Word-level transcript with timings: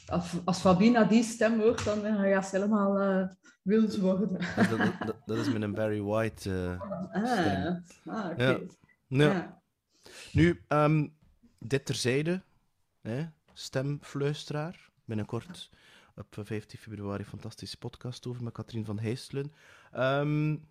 Als, 0.06 0.32
als 0.44 0.58
Fabina 0.58 1.04
die 1.04 1.22
stem 1.22 1.60
hoort, 1.60 1.84
dan 1.84 2.02
gaat 2.02 2.46
ze 2.46 2.56
helemaal 2.56 3.00
uh, 3.00 3.28
wild 3.62 3.96
worden. 3.96 4.38
Dat, 4.56 4.68
dat, 5.06 5.16
dat, 5.26 5.38
is 5.38 5.52
met 5.52 5.62
een 5.62 5.74
Barry 5.74 6.02
White 6.02 6.50
uh, 6.50 6.80
ah, 6.80 7.76
ah 8.06 8.30
oké. 8.30 8.42
Ja. 8.42 8.66
ja. 9.06 9.62
Nu, 10.32 10.62
um, 10.68 11.16
dit 11.58 11.86
terzijde. 11.86 12.42
Hè, 13.00 13.26
stemfluisteraar. 13.52 14.90
Binnenkort 15.04 15.70
op 16.16 16.36
15 16.40 16.78
februari 16.78 17.24
fantastische 17.24 17.78
podcast 17.78 18.26
over 18.26 18.42
met 18.42 18.52
Katrien 18.52 18.84
van 18.84 18.98
Heestelen. 18.98 19.52
Um, 19.96 20.68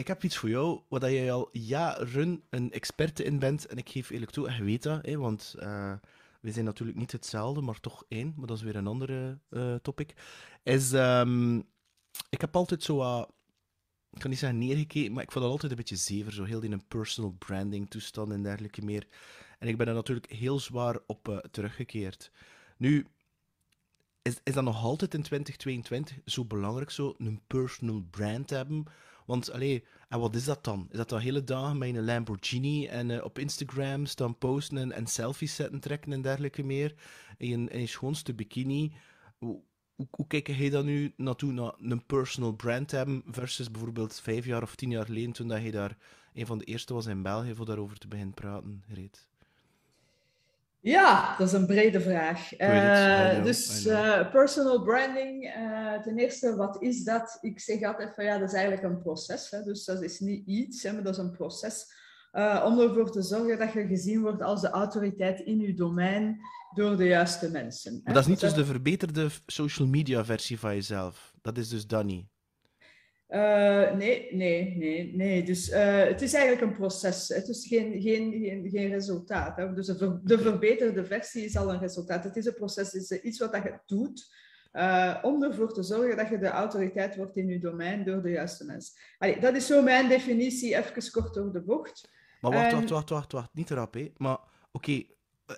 ik 0.00 0.06
heb 0.06 0.24
iets 0.24 0.36
voor 0.36 0.48
jou, 0.48 0.80
waar 0.88 1.12
jij 1.12 1.32
al 1.32 1.48
jaren 1.52 2.42
een 2.50 2.72
experte 2.72 3.24
in 3.24 3.38
bent. 3.38 3.66
En 3.66 3.76
ik 3.76 3.88
geef 3.88 4.10
eerlijk 4.10 4.30
toe, 4.30 4.48
en 4.48 4.56
je 4.56 4.64
weet 4.64 4.82
dat, 4.82 5.06
hè, 5.06 5.16
want 5.16 5.54
uh, 5.58 5.92
we 6.40 6.52
zijn 6.52 6.64
natuurlijk 6.64 6.98
niet 6.98 7.12
hetzelfde, 7.12 7.60
maar 7.60 7.80
toch 7.80 8.04
één. 8.08 8.34
Maar 8.36 8.46
dat 8.46 8.56
is 8.56 8.62
weer 8.62 8.76
een 8.76 8.86
andere 8.86 9.38
uh, 9.50 9.74
topic. 9.74 10.14
Is, 10.62 10.92
um, 10.92 11.58
ik 12.28 12.40
heb 12.40 12.56
altijd 12.56 12.82
zo 12.82 13.26
ik 14.10 14.20
kan 14.20 14.30
niet 14.30 14.38
zeggen 14.38 14.58
neergekeken, 14.58 15.12
maar 15.12 15.22
ik 15.22 15.32
vond 15.32 15.44
dat 15.44 15.52
altijd 15.52 15.70
een 15.72 15.78
beetje 15.78 15.96
zever. 15.96 16.32
Zo 16.32 16.44
heel 16.44 16.62
in 16.62 16.72
een 16.72 16.86
personal 16.86 17.30
branding 17.38 17.90
toestand 17.90 18.32
en 18.32 18.42
dergelijke 18.42 18.84
meer. 18.84 19.06
En 19.58 19.68
ik 19.68 19.76
ben 19.76 19.88
er 19.88 19.94
natuurlijk 19.94 20.32
heel 20.32 20.58
zwaar 20.58 20.98
op 21.06 21.28
uh, 21.28 21.36
teruggekeerd. 21.36 22.30
Nu, 22.76 23.06
is, 24.22 24.40
is 24.42 24.54
dat 24.54 24.64
nog 24.64 24.82
altijd 24.82 25.14
in 25.14 25.22
2022 25.22 26.16
zo 26.24 26.44
belangrijk, 26.44 26.90
zo 26.90 27.14
een 27.18 27.40
personal 27.46 28.02
brand 28.10 28.50
hebben? 28.50 28.84
Want, 29.30 29.52
allee, 29.52 29.84
en 30.08 30.20
wat 30.20 30.34
is 30.34 30.44
dat 30.44 30.64
dan? 30.64 30.86
Is 30.90 30.96
dat 30.96 31.08
dan 31.08 31.18
hele 31.18 31.44
dagen 31.44 31.78
met 31.78 31.94
een 31.94 32.04
Lamborghini 32.04 32.86
en 32.86 33.08
uh, 33.08 33.24
op 33.24 33.38
Instagram 33.38 34.06
staan 34.06 34.38
posten 34.38 34.92
en, 34.92 35.06
selfies 35.06 35.54
zetten, 35.54 35.80
trekken 35.80 36.12
en 36.12 36.22
dergelijke 36.22 36.62
meer? 36.62 36.94
In 37.38 37.68
je, 37.72 37.86
schoonste 37.86 38.34
bikini. 38.34 38.92
Hoe, 39.38 39.62
hoe, 40.10 40.26
kijk 40.26 40.46
je 40.46 40.70
dan 40.70 40.84
nu 40.84 41.12
naartoe, 41.16 41.52
naar 41.52 41.74
een 41.78 42.06
personal 42.06 42.52
brand 42.52 42.90
hebben, 42.90 43.22
versus 43.26 43.70
bijvoorbeeld 43.70 44.20
vijf 44.20 44.44
jaar 44.44 44.62
of 44.62 44.74
tien 44.74 44.90
jaar 44.90 45.06
geleden, 45.06 45.32
toen 45.32 45.48
dat 45.48 45.62
je 45.62 45.70
daar 45.70 45.96
een 46.32 46.46
van 46.46 46.58
de 46.58 46.64
eerste 46.64 46.94
was 46.94 47.06
in 47.06 47.22
België 47.22 47.54
voor 47.54 47.66
daarover 47.66 47.98
te 47.98 48.08
beginnen 48.08 48.34
praten, 48.34 48.84
Reed? 48.88 49.29
Ja, 50.82 51.36
dat 51.36 51.46
is 51.46 51.52
een 51.52 51.66
brede 51.66 52.00
vraag. 52.00 52.58
Uh, 52.60 53.44
dus 53.44 53.86
uh, 53.86 54.30
personal 54.30 54.82
branding, 54.82 55.56
uh, 55.56 56.02
ten 56.02 56.18
eerste, 56.18 56.56
wat 56.56 56.82
is 56.82 57.04
dat? 57.04 57.38
Ik 57.40 57.60
zeg 57.60 57.82
altijd 57.82 58.14
van 58.14 58.24
ja, 58.24 58.38
dat 58.38 58.48
is 58.48 58.54
eigenlijk 58.54 58.82
een 58.82 59.02
proces. 59.02 59.50
Hè? 59.50 59.62
Dus 59.62 59.84
dat 59.84 60.02
is 60.02 60.20
niet 60.20 60.46
iets, 60.46 60.82
hè, 60.82 60.92
maar 60.92 61.02
dat 61.02 61.12
is 61.12 61.18
een 61.18 61.30
proces. 61.30 61.86
om 62.64 62.80
ervoor 62.80 63.10
te 63.10 63.22
zorgen 63.22 63.58
dat 63.58 63.72
je 63.72 63.86
gezien 63.86 64.20
wordt 64.20 64.42
als 64.42 64.60
de 64.60 64.70
autoriteit 64.70 65.40
in 65.40 65.60
je 65.60 65.74
domein 65.74 66.40
door 66.74 66.96
de 66.96 67.04
juiste 67.04 67.50
mensen. 67.50 68.00
Maar 68.04 68.14
dat 68.14 68.22
is 68.22 68.28
niet 68.28 68.40
dus 68.40 68.54
de 68.54 68.64
verbeterde 68.64 69.28
social 69.46 69.88
media 69.88 70.24
versie 70.24 70.58
van 70.58 70.74
jezelf. 70.74 71.32
Dat 71.40 71.58
is 71.58 71.68
dus 71.68 71.86
Danny. 71.86 72.28
Uh, 73.30 73.92
nee, 73.92 74.28
nee, 74.34 74.76
nee, 74.76 75.16
nee. 75.16 75.42
Dus 75.42 75.68
uh, 75.68 76.04
het 76.04 76.22
is 76.22 76.34
eigenlijk 76.34 76.66
een 76.66 76.76
proces. 76.76 77.28
Het 77.28 77.48
is 77.48 77.66
geen, 77.66 78.00
geen, 78.00 78.32
geen, 78.32 78.68
geen 78.70 78.88
resultaat. 78.88 79.56
Hè. 79.56 79.72
Dus 79.72 79.86
de, 79.86 80.20
de, 80.22 80.38
verbeterde 80.38 81.04
versie 81.04 81.44
is 81.44 81.56
al 81.56 81.72
een 81.72 81.78
resultaat. 81.78 82.24
Het 82.24 82.36
is 82.36 82.46
een 82.46 82.54
proces, 82.54 82.92
het 82.92 83.10
is 83.10 83.20
iets 83.20 83.38
wat 83.38 83.52
je 83.52 83.78
doet 83.86 84.34
uh, 84.72 85.16
om 85.22 85.42
ervoor 85.42 85.72
te 85.72 85.82
zorgen 85.82 86.16
dat 86.16 86.28
je 86.28 86.38
de 86.38 86.48
autoriteit 86.48 87.16
wordt 87.16 87.36
in 87.36 87.46
je 87.46 87.58
domein 87.58 88.04
door 88.04 88.22
de 88.22 88.30
juiste 88.30 88.64
mensen. 88.64 88.94
Allee, 89.18 89.40
dat 89.40 89.54
is 89.56 89.66
zo 89.66 89.82
mijn 89.82 90.08
definitie, 90.08 90.76
even 90.76 91.10
kort 91.10 91.34
door 91.34 91.52
de 91.52 91.62
bocht. 91.62 92.10
Maar 92.40 92.52
wacht, 92.52 92.72
wacht, 92.72 92.90
wacht, 92.90 93.10
wacht, 93.10 93.32
wacht. 93.32 93.50
Niet 93.52 93.70
erop, 93.70 93.94
hè. 93.94 94.12
Maar 94.16 94.38
oké, 94.38 94.46
okay, 94.72 95.08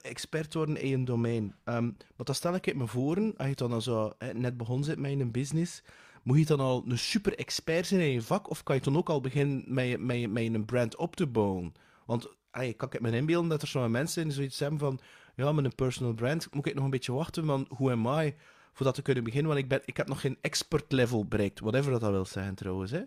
expert 0.03 0.55
worden 0.55 0.77
in 0.77 0.89
je 0.89 1.05
domein. 1.05 1.55
Um, 1.65 1.97
maar 2.17 2.27
dan 2.27 2.35
stel 2.35 2.55
ik 2.55 2.75
me 2.75 2.87
voor, 2.87 3.33
als 3.37 3.49
je 3.49 3.55
dan 3.55 3.83
zo 3.83 4.13
net 4.33 4.57
begonnen 4.57 4.85
zit 4.85 4.99
met 4.99 5.21
een 5.21 5.31
business 5.31 5.83
moet 6.23 6.39
je 6.39 6.45
dan 6.45 6.61
al 6.61 6.85
een 6.87 6.99
super 6.99 7.39
expert 7.39 7.87
zijn 7.87 8.01
in 8.01 8.13
je 8.13 8.23
vak? 8.23 8.51
Of 8.51 8.63
kan 8.63 8.77
je 8.77 8.83
dan 8.83 8.97
ook 8.97 9.09
al 9.09 9.21
beginnen 9.21 9.65
met, 9.67 10.01
met, 10.01 10.31
met 10.31 10.55
een 10.55 10.65
brand 10.65 10.97
op 10.97 11.17
te 11.17 11.27
bouwen? 11.27 11.75
Want 12.07 12.37
ay, 12.51 12.75
kan 12.75 12.89
ik 12.93 13.01
me 13.01 13.11
inbeelden 13.11 13.51
dat 13.51 13.63
er 13.63 13.69
zo'n 13.69 13.91
mensen 13.91 14.23
zijn 14.23 14.33
zoiets 14.33 14.59
hebben 14.59 14.79
van... 14.79 15.01
Ja, 15.37 15.53
met 15.53 15.65
een 15.65 15.75
personal 15.75 16.15
brand 16.15 16.55
moet 16.55 16.67
ik 16.67 16.75
nog 16.75 16.85
een 16.85 16.91
beetje 16.91 17.13
wachten, 17.13 17.47
van 17.47 17.67
hoe 17.69 17.91
am 17.91 18.07
I 18.07 18.35
voordat 18.73 18.95
te 18.95 19.03
kunnen 19.03 19.25
beginnen? 19.25 19.51
Want 19.51 19.63
ik, 19.63 19.69
ben, 19.69 19.83
ik 19.85 19.97
heb 19.97 20.09
nog 20.09 20.21
geen 20.21 20.39
expert 20.41 20.93
level 20.93 21.25
bereikt, 21.25 21.61
whatever 21.61 21.91
dat, 21.91 22.01
dat 22.01 22.11
wil 22.11 22.25
zeggen 22.25 22.55
trouwens. 22.55 22.91
Hè? 22.91 23.03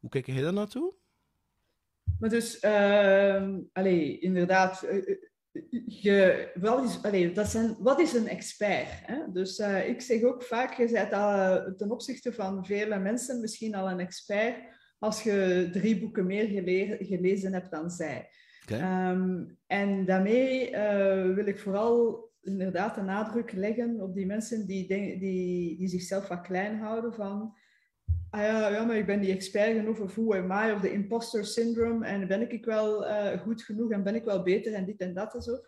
Hoe 0.00 0.10
kijk 0.10 0.26
je 0.26 0.42
daar 0.42 0.52
naartoe? 0.52 0.94
Maar 2.18 2.30
dus, 2.30 2.62
uh, 2.64 4.22
inderdaad, 4.22 4.82
eh, 4.82 4.96
eh, 4.96 5.16
je, 5.86 6.50
wat, 6.54 6.84
is, 6.84 7.02
allez, 7.02 7.34
dat 7.34 7.48
zijn, 7.48 7.76
wat 7.78 8.00
is 8.00 8.12
een 8.12 8.28
expert? 8.28 8.88
Hè? 8.88 9.32
Dus 9.32 9.58
uh, 9.58 9.88
ik 9.88 10.00
zeg 10.00 10.22
ook 10.22 10.42
vaak, 10.42 10.74
je 10.74 10.90
bent 10.90 11.12
al 11.12 11.56
uh, 11.68 11.74
ten 11.74 11.90
opzichte 11.90 12.32
van 12.32 12.66
vele 12.66 12.98
mensen 12.98 13.40
misschien 13.40 13.74
al 13.74 13.90
een 13.90 14.00
expert 14.00 14.56
als 14.98 15.22
je 15.22 15.68
drie 15.72 16.00
boeken 16.00 16.26
meer 16.26 16.46
gelezen 16.98 17.52
hebt 17.52 17.70
dan 17.70 17.90
zij. 17.90 18.28
Okay. 18.62 19.10
Um, 19.10 19.58
en 19.66 20.04
daarmee 20.04 20.70
uh, 20.70 21.34
wil 21.34 21.46
ik 21.46 21.58
vooral 21.58 22.30
inderdaad 22.42 22.94
de 22.94 23.02
nadruk 23.02 23.52
leggen 23.52 24.00
op 24.00 24.14
die 24.14 24.26
mensen 24.26 24.66
die, 24.66 24.88
die, 24.88 25.78
die 25.78 25.88
zichzelf 25.88 26.28
wat 26.28 26.40
klein 26.40 26.78
houden 26.78 27.14
van 27.14 27.56
ah 28.32 28.40
ja, 28.40 28.68
ja, 28.68 28.84
maar 28.84 28.96
ik 28.96 29.06
ben 29.06 29.20
die 29.20 29.32
expert 29.32 29.76
genoeg 29.76 30.00
of 30.00 30.14
who 30.14 30.34
am 30.34 30.68
I, 30.68 30.72
of 30.72 30.80
de 30.80 30.92
imposter 30.92 31.44
syndrome, 31.44 32.06
en 32.06 32.28
ben 32.28 32.50
ik 32.50 32.64
wel 32.64 33.06
uh, 33.06 33.40
goed 33.40 33.62
genoeg 33.62 33.90
en 33.90 34.02
ben 34.02 34.14
ik 34.14 34.24
wel 34.24 34.42
beter 34.42 34.72
en 34.72 34.84
dit 34.84 35.00
en 35.00 35.14
dat 35.14 35.34
en 35.34 35.42
zo. 35.42 35.58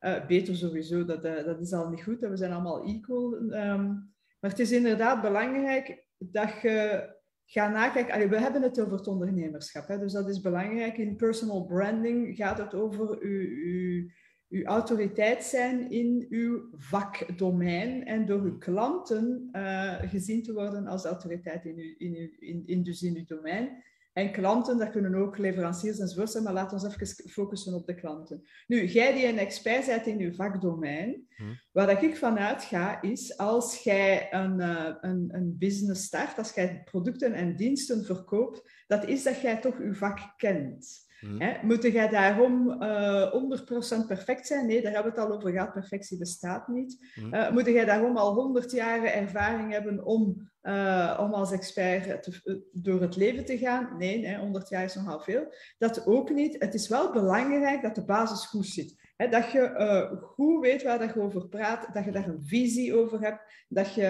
Uh, 0.00 0.26
beter 0.26 0.56
sowieso, 0.56 1.04
dat, 1.04 1.24
uh, 1.24 1.44
dat 1.44 1.60
is 1.60 1.72
al 1.72 1.88
niet 1.88 2.02
goed, 2.02 2.20
we 2.20 2.36
zijn 2.36 2.52
allemaal 2.52 2.84
equal. 2.84 3.32
Um, 3.34 4.12
maar 4.40 4.50
het 4.50 4.58
is 4.58 4.72
inderdaad 4.72 5.22
belangrijk 5.22 6.06
dat 6.18 6.60
je 6.62 7.08
gaat 7.46 7.72
nakijken. 7.72 8.28
We 8.28 8.38
hebben 8.38 8.62
het 8.62 8.80
over 8.80 8.96
het 8.96 9.06
ondernemerschap, 9.06 9.88
hè, 9.88 9.98
dus 9.98 10.12
dat 10.12 10.28
is 10.28 10.40
belangrijk. 10.40 10.98
In 10.98 11.16
personal 11.16 11.64
branding 11.64 12.36
gaat 12.36 12.58
het 12.58 12.74
over 12.74 13.18
uw 13.20 14.08
uw 14.54 14.64
autoriteit 14.64 15.44
zijn 15.44 15.90
in 15.90 16.26
uw 16.30 16.68
vakdomein 16.76 18.04
en 18.04 18.26
door 18.26 18.40
uw 18.40 18.58
klanten 18.58 19.48
uh, 19.52 19.94
gezien 20.02 20.42
te 20.42 20.52
worden 20.52 20.86
als 20.86 21.04
autoriteit 21.04 21.64
in, 21.64 21.76
uw, 21.76 21.94
in, 21.98 22.14
uw, 22.14 22.28
in, 22.38 22.62
in, 22.66 22.82
dus 22.82 23.02
in 23.02 23.16
uw 23.16 23.24
domein. 23.24 23.82
En 24.12 24.32
klanten, 24.32 24.78
dat 24.78 24.90
kunnen 24.90 25.14
ook 25.14 25.38
leveranciers 25.38 25.98
enzovoort 25.98 26.30
zijn, 26.30 26.44
maar 26.44 26.52
laten 26.52 26.80
we 26.80 26.86
even 26.86 27.30
focussen 27.30 27.74
op 27.74 27.86
de 27.86 27.94
klanten. 27.94 28.42
Nu, 28.66 28.86
jij 28.86 29.14
die 29.14 29.26
een 29.26 29.38
expert 29.38 29.86
bent 29.86 30.06
in 30.06 30.20
uw 30.20 30.32
vakdomein, 30.32 31.26
hmm. 31.36 31.60
waar 31.72 32.02
ik 32.02 32.16
vanuit 32.16 32.62
ga, 32.62 33.02
is 33.02 33.38
als 33.38 33.82
jij 33.82 34.32
een, 34.32 34.58
uh, 34.58 34.94
een, 35.00 35.28
een 35.32 35.58
business 35.58 36.04
start, 36.04 36.38
als 36.38 36.54
jij 36.54 36.82
producten 36.84 37.32
en 37.32 37.56
diensten 37.56 38.04
verkoopt, 38.04 38.70
dat 38.86 39.08
is 39.08 39.22
dat 39.22 39.40
jij 39.40 39.60
toch 39.60 39.78
uw 39.78 39.94
vak 39.94 40.18
kent. 40.36 41.03
Mm. 41.28 41.56
moet 41.62 41.82
jij 41.82 42.08
daarom 42.08 42.82
uh, 42.82 43.22
eh, 43.22 44.02
100% 44.02 44.06
perfect 44.06 44.46
zijn? 44.46 44.66
Nee, 44.66 44.82
daar 44.82 44.92
hebben 44.92 45.12
we 45.12 45.20
het 45.20 45.28
al 45.28 45.36
over 45.36 45.50
gehad. 45.50 45.72
Perfectie 45.72 46.18
bestaat 46.18 46.68
niet. 46.68 47.12
Mm. 47.14 47.34
Uh, 47.34 47.50
moet 47.50 47.66
jij 47.66 47.84
daarom 47.84 48.16
al 48.16 48.34
100 48.34 48.70
jaar 48.70 49.04
ervaring 49.04 49.72
hebben 49.72 50.04
om, 50.04 50.50
uh, 50.62 51.18
om 51.20 51.32
als 51.32 51.52
expert 51.52 52.22
te, 52.22 52.62
door 52.72 53.00
het 53.00 53.16
leven 53.16 53.44
te 53.44 53.58
gaan? 53.58 53.94
Nee, 53.98 54.20
nee, 54.20 54.36
100 54.36 54.68
jaar 54.68 54.84
is 54.84 54.94
nogal 54.94 55.20
veel. 55.20 55.54
Dat 55.78 56.06
ook 56.06 56.30
niet. 56.30 56.56
Het 56.58 56.74
is 56.74 56.88
wel 56.88 57.12
belangrijk 57.12 57.82
dat 57.82 57.94
de 57.94 58.04
basis 58.04 58.46
goed 58.46 58.66
zit. 58.66 59.02
He, 59.16 59.28
dat 59.28 59.50
je 59.50 60.18
goed 60.20 60.60
weet 60.60 60.82
waar 60.82 60.98
dat 60.98 61.14
je 61.14 61.20
over 61.20 61.48
praat, 61.48 61.94
dat 61.94 62.04
je 62.04 62.12
daar 62.12 62.28
een 62.28 62.44
visie 62.44 62.94
over 62.94 63.20
hebt, 63.20 63.40
dat 63.68 63.94
je 63.94 64.02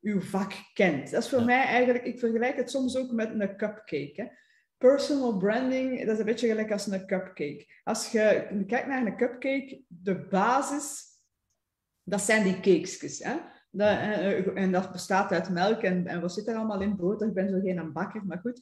je 0.00 0.20
vak 0.20 0.52
kent. 0.72 1.10
Dat 1.10 1.22
is 1.22 1.28
voor 1.28 1.44
mij 1.44 1.64
eigenlijk, 1.64 2.04
ik 2.04 2.18
vergelijk 2.18 2.56
het 2.56 2.70
soms 2.70 2.96
ook 2.96 3.12
met 3.12 3.30
een 3.30 3.56
cupcake. 3.56 4.12
Hè 4.14 4.26
personal 4.82 5.36
branding, 5.36 5.98
dat 6.04 6.14
is 6.14 6.18
een 6.18 6.24
beetje 6.24 6.48
gelijk 6.48 6.72
als 6.72 6.86
een 6.86 7.06
cupcake. 7.06 7.66
Als 7.84 8.10
je 8.10 8.46
kijkt 8.66 8.86
naar 8.86 9.06
een 9.06 9.16
cupcake, 9.16 9.82
de 9.86 10.26
basis, 10.28 11.04
dat 12.02 12.20
zijn 12.20 12.42
die 12.42 12.60
cakesjes. 12.60 13.18
Hè? 13.18 13.36
Eh, 13.76 14.56
en 14.56 14.72
dat 14.72 14.92
bestaat 14.92 15.32
uit 15.32 15.50
melk 15.50 15.82
en, 15.82 16.06
en 16.06 16.20
wat 16.20 16.32
zit 16.32 16.48
er 16.48 16.56
allemaal 16.56 16.80
in? 16.80 16.96
Boter, 16.96 17.28
ik 17.28 17.34
ben 17.34 17.48
zo 17.48 17.60
geen 17.60 17.92
bakker, 17.92 18.24
maar 18.26 18.38
goed. 18.38 18.60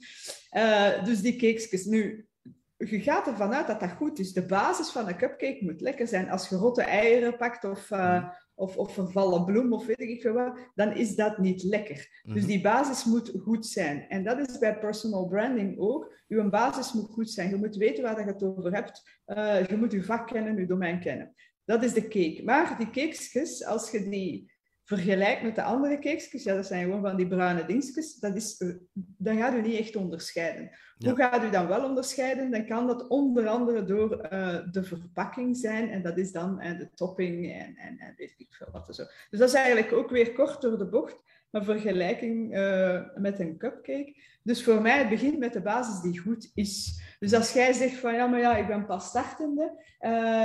Uh, 0.56 1.04
dus 1.04 1.20
die 1.20 1.36
cakesjes. 1.36 1.84
Nu, 1.84 2.28
je 2.76 3.00
gaat 3.00 3.26
ervan 3.26 3.54
uit 3.54 3.66
dat 3.66 3.80
dat 3.80 3.90
goed 3.90 4.18
is. 4.18 4.32
De 4.32 4.46
basis 4.46 4.88
van 4.88 5.08
een 5.08 5.16
cupcake 5.16 5.58
moet 5.60 5.80
lekker 5.80 6.06
zijn. 6.06 6.30
Als 6.30 6.48
je 6.48 6.56
rotte 6.56 6.82
eieren 6.82 7.36
pakt 7.36 7.64
of, 7.64 7.90
uh, 7.90 8.28
of, 8.60 8.76
of 8.76 8.92
vervallen 8.92 9.44
bloem 9.44 9.72
of 9.72 9.86
weet 9.86 10.00
ik 10.00 10.20
veel 10.20 10.32
wat, 10.32 10.58
dan 10.74 10.92
is 10.92 11.16
dat 11.16 11.38
niet 11.38 11.62
lekker. 11.62 12.22
Dus 12.22 12.42
mhm. 12.42 12.46
die 12.46 12.60
basis 12.60 13.04
moet 13.04 13.32
goed 13.42 13.66
zijn. 13.66 14.08
En 14.08 14.24
dat 14.24 14.48
is 14.48 14.58
bij 14.58 14.78
personal 14.78 15.26
branding 15.26 15.78
ook. 15.78 16.12
Je 16.26 16.48
basis 16.48 16.92
moet 16.92 17.10
goed 17.10 17.30
zijn. 17.30 17.50
Je 17.50 17.56
moet 17.56 17.76
weten 17.76 18.02
waar 18.02 18.20
je 18.20 18.26
het 18.26 18.42
over 18.42 18.74
hebt. 18.74 19.20
Uh, 19.26 19.66
je 19.66 19.76
moet 19.76 19.92
je 19.92 20.04
vak 20.04 20.26
kennen, 20.26 20.56
je 20.56 20.66
domein 20.66 21.00
kennen. 21.00 21.34
Dat 21.64 21.82
is 21.82 21.92
de 21.92 22.02
cake. 22.02 22.40
Maar 22.44 22.78
die 22.78 22.90
cakesjes, 22.90 23.64
als 23.64 23.90
je 23.90 24.08
die 24.08 24.49
vergelijkt 24.96 25.42
met 25.42 25.54
de 25.54 25.62
andere 25.62 25.98
cakes, 25.98 26.42
ja, 26.42 26.54
dat 26.54 26.66
zijn 26.66 26.84
gewoon 26.84 27.02
van 27.02 27.16
die 27.16 27.26
bruine 27.26 27.64
dingetjes, 27.66 28.14
dat 28.14 28.36
is, 28.36 28.56
eh, 28.58 28.68
dan 28.92 29.36
gaat 29.36 29.54
u 29.54 29.60
niet 29.60 29.78
echt 29.78 29.96
onderscheiden. 29.96 30.70
Hoe 30.98 31.16
gaat 31.16 31.44
u 31.44 31.50
dan 31.50 31.68
wel 31.68 31.84
onderscheiden? 31.84 32.50
Dan 32.50 32.66
kan 32.66 32.86
dat 32.86 33.08
onder 33.08 33.46
andere 33.46 33.84
door 33.84 34.28
uh, 34.32 34.58
de 34.70 34.82
verpakking 34.82 35.56
zijn, 35.56 35.90
en 35.90 36.02
dat 36.02 36.18
is 36.18 36.32
dan 36.32 36.62
uh, 36.62 36.78
de 36.78 36.90
topping 36.94 37.52
en, 37.52 37.76
en, 37.76 37.98
en, 37.98 38.14
weet 38.16 38.34
ik 38.36 38.46
veel 38.50 38.68
wat. 38.72 38.94
Zo. 38.94 39.04
Dus 39.30 39.38
dat 39.38 39.48
is 39.48 39.54
eigenlijk 39.54 39.92
ook 39.92 40.10
weer 40.10 40.32
kort 40.32 40.60
door 40.60 40.78
de 40.78 40.88
bocht, 40.88 41.22
maar 41.50 41.64
vergelijking 41.64 42.56
uh, 42.56 43.02
met 43.14 43.40
een 43.40 43.56
cupcake. 43.58 44.14
Dus 44.42 44.64
voor 44.64 44.82
mij, 44.82 44.98
het 44.98 45.08
begint 45.08 45.38
met 45.38 45.52
de 45.52 45.62
basis 45.62 46.00
die 46.00 46.20
goed 46.20 46.50
is. 46.54 47.02
Dus 47.18 47.34
als 47.34 47.52
jij 47.52 47.72
zegt 47.72 47.96
van, 47.96 48.14
ja, 48.14 48.26
maar 48.26 48.40
ja, 48.40 48.56
ik 48.56 48.66
ben 48.66 48.86
pas 48.86 49.06
startende, 49.06 49.84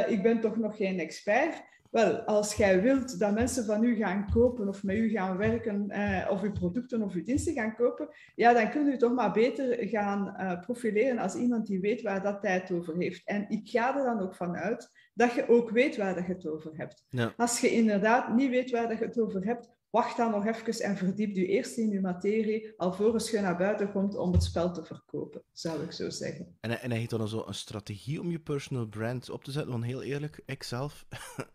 ik 0.08 0.24
ben 0.24 0.40
toch 0.40 0.58
nog 0.58 0.78
geen 0.78 1.00
expert, 1.00 1.64
wel, 1.96 2.20
als 2.20 2.54
jij 2.54 2.82
wilt 2.82 3.20
dat 3.20 3.34
mensen 3.34 3.66
van 3.66 3.84
u 3.84 3.96
gaan 3.96 4.30
kopen 4.32 4.68
of 4.68 4.84
met 4.84 4.96
u 4.96 5.10
gaan 5.10 5.38
werken, 5.38 5.90
eh, 5.90 6.32
of 6.32 6.42
uw 6.42 6.52
producten 6.52 7.02
of 7.02 7.14
uw 7.14 7.24
diensten 7.24 7.54
gaan 7.54 7.76
kopen, 7.76 8.10
ja, 8.36 8.54
dan 8.54 8.70
kun 8.70 8.86
je 8.86 8.98
toch 8.98 9.14
maar 9.14 9.32
beter 9.32 9.88
gaan 9.88 10.36
uh, 10.38 10.60
profileren 10.60 11.18
als 11.18 11.36
iemand 11.36 11.68
die 11.68 11.80
weet 11.80 12.02
waar 12.02 12.22
dat 12.22 12.42
tijd 12.42 12.72
over 12.72 12.96
heeft. 12.98 13.22
En 13.26 13.46
ik 13.50 13.70
ga 13.70 13.98
er 13.98 14.04
dan 14.04 14.20
ook 14.20 14.36
van 14.36 14.56
uit 14.56 14.90
dat 15.14 15.34
je 15.34 15.50
ook 15.50 15.70
weet 15.70 15.98
waar 15.98 16.16
dat 16.16 16.26
je 16.26 16.34
het 16.34 16.48
over 16.48 16.72
hebt. 16.78 17.06
Ja. 17.10 17.34
Als 17.38 17.60
je 17.60 17.70
inderdaad 17.70 18.36
niet 18.36 18.50
weet 18.50 18.72
waar 18.72 18.88
dat 18.88 19.00
je 19.00 19.06
het 19.06 19.20
over 19.20 19.46
hebt, 19.46 19.70
wacht 19.90 20.18
dan 20.18 20.32
nog 20.32 20.46
even 20.46 20.84
en 20.84 20.98
verdiep 20.98 21.36
je 21.36 21.48
eerst 21.48 21.78
in 21.78 21.90
je 21.90 22.02
materie, 22.02 22.74
alvorens 22.78 23.32
je 23.32 23.40
naar 23.40 23.58
buiten 23.58 23.92
komt 23.92 24.16
om 24.16 24.32
het 24.32 24.44
spel 24.44 24.72
te 24.74 24.84
verkopen, 24.84 25.44
zou 25.52 25.84
ik 25.84 25.92
zo 25.92 26.10
zeggen. 26.10 26.58
En, 26.60 26.82
en 26.82 26.90
hij 26.90 27.00
heeft 27.00 27.10
dan 27.10 27.28
zo 27.28 27.44
een 27.48 27.54
strategie 27.54 28.20
om 28.20 28.32
je 28.32 28.40
personal 28.40 28.88
brand 28.88 29.30
op 29.30 29.44
te 29.44 29.52
zetten? 29.52 29.72
Want 29.72 29.84
heel 29.84 30.04
eerlijk, 30.04 30.42
ik 30.46 30.64
zelf 30.64 31.06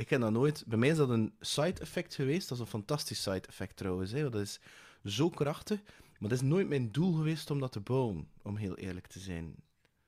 Ik 0.00 0.06
ken 0.06 0.20
dat 0.20 0.32
nooit. 0.32 0.64
Bij 0.66 0.78
mij 0.78 0.88
is 0.88 0.96
dat 0.96 1.08
een 1.08 1.32
side-effect 1.40 2.14
geweest. 2.14 2.48
Dat 2.48 2.58
is 2.58 2.64
een 2.64 2.70
fantastisch 2.70 3.22
side-effect 3.22 3.76
trouwens. 3.76 4.12
Hè. 4.12 4.30
Dat 4.30 4.40
is 4.40 4.60
zo 5.04 5.28
krachtig. 5.28 5.80
Maar 6.18 6.28
dat 6.28 6.38
is 6.42 6.48
nooit 6.48 6.68
mijn 6.68 6.88
doel 6.92 7.12
geweest 7.12 7.50
om 7.50 7.60
dat 7.60 7.72
te 7.72 7.80
bouwen, 7.80 8.28
om 8.42 8.56
heel 8.56 8.76
eerlijk 8.76 9.06
te 9.06 9.18
zijn. 9.18 9.54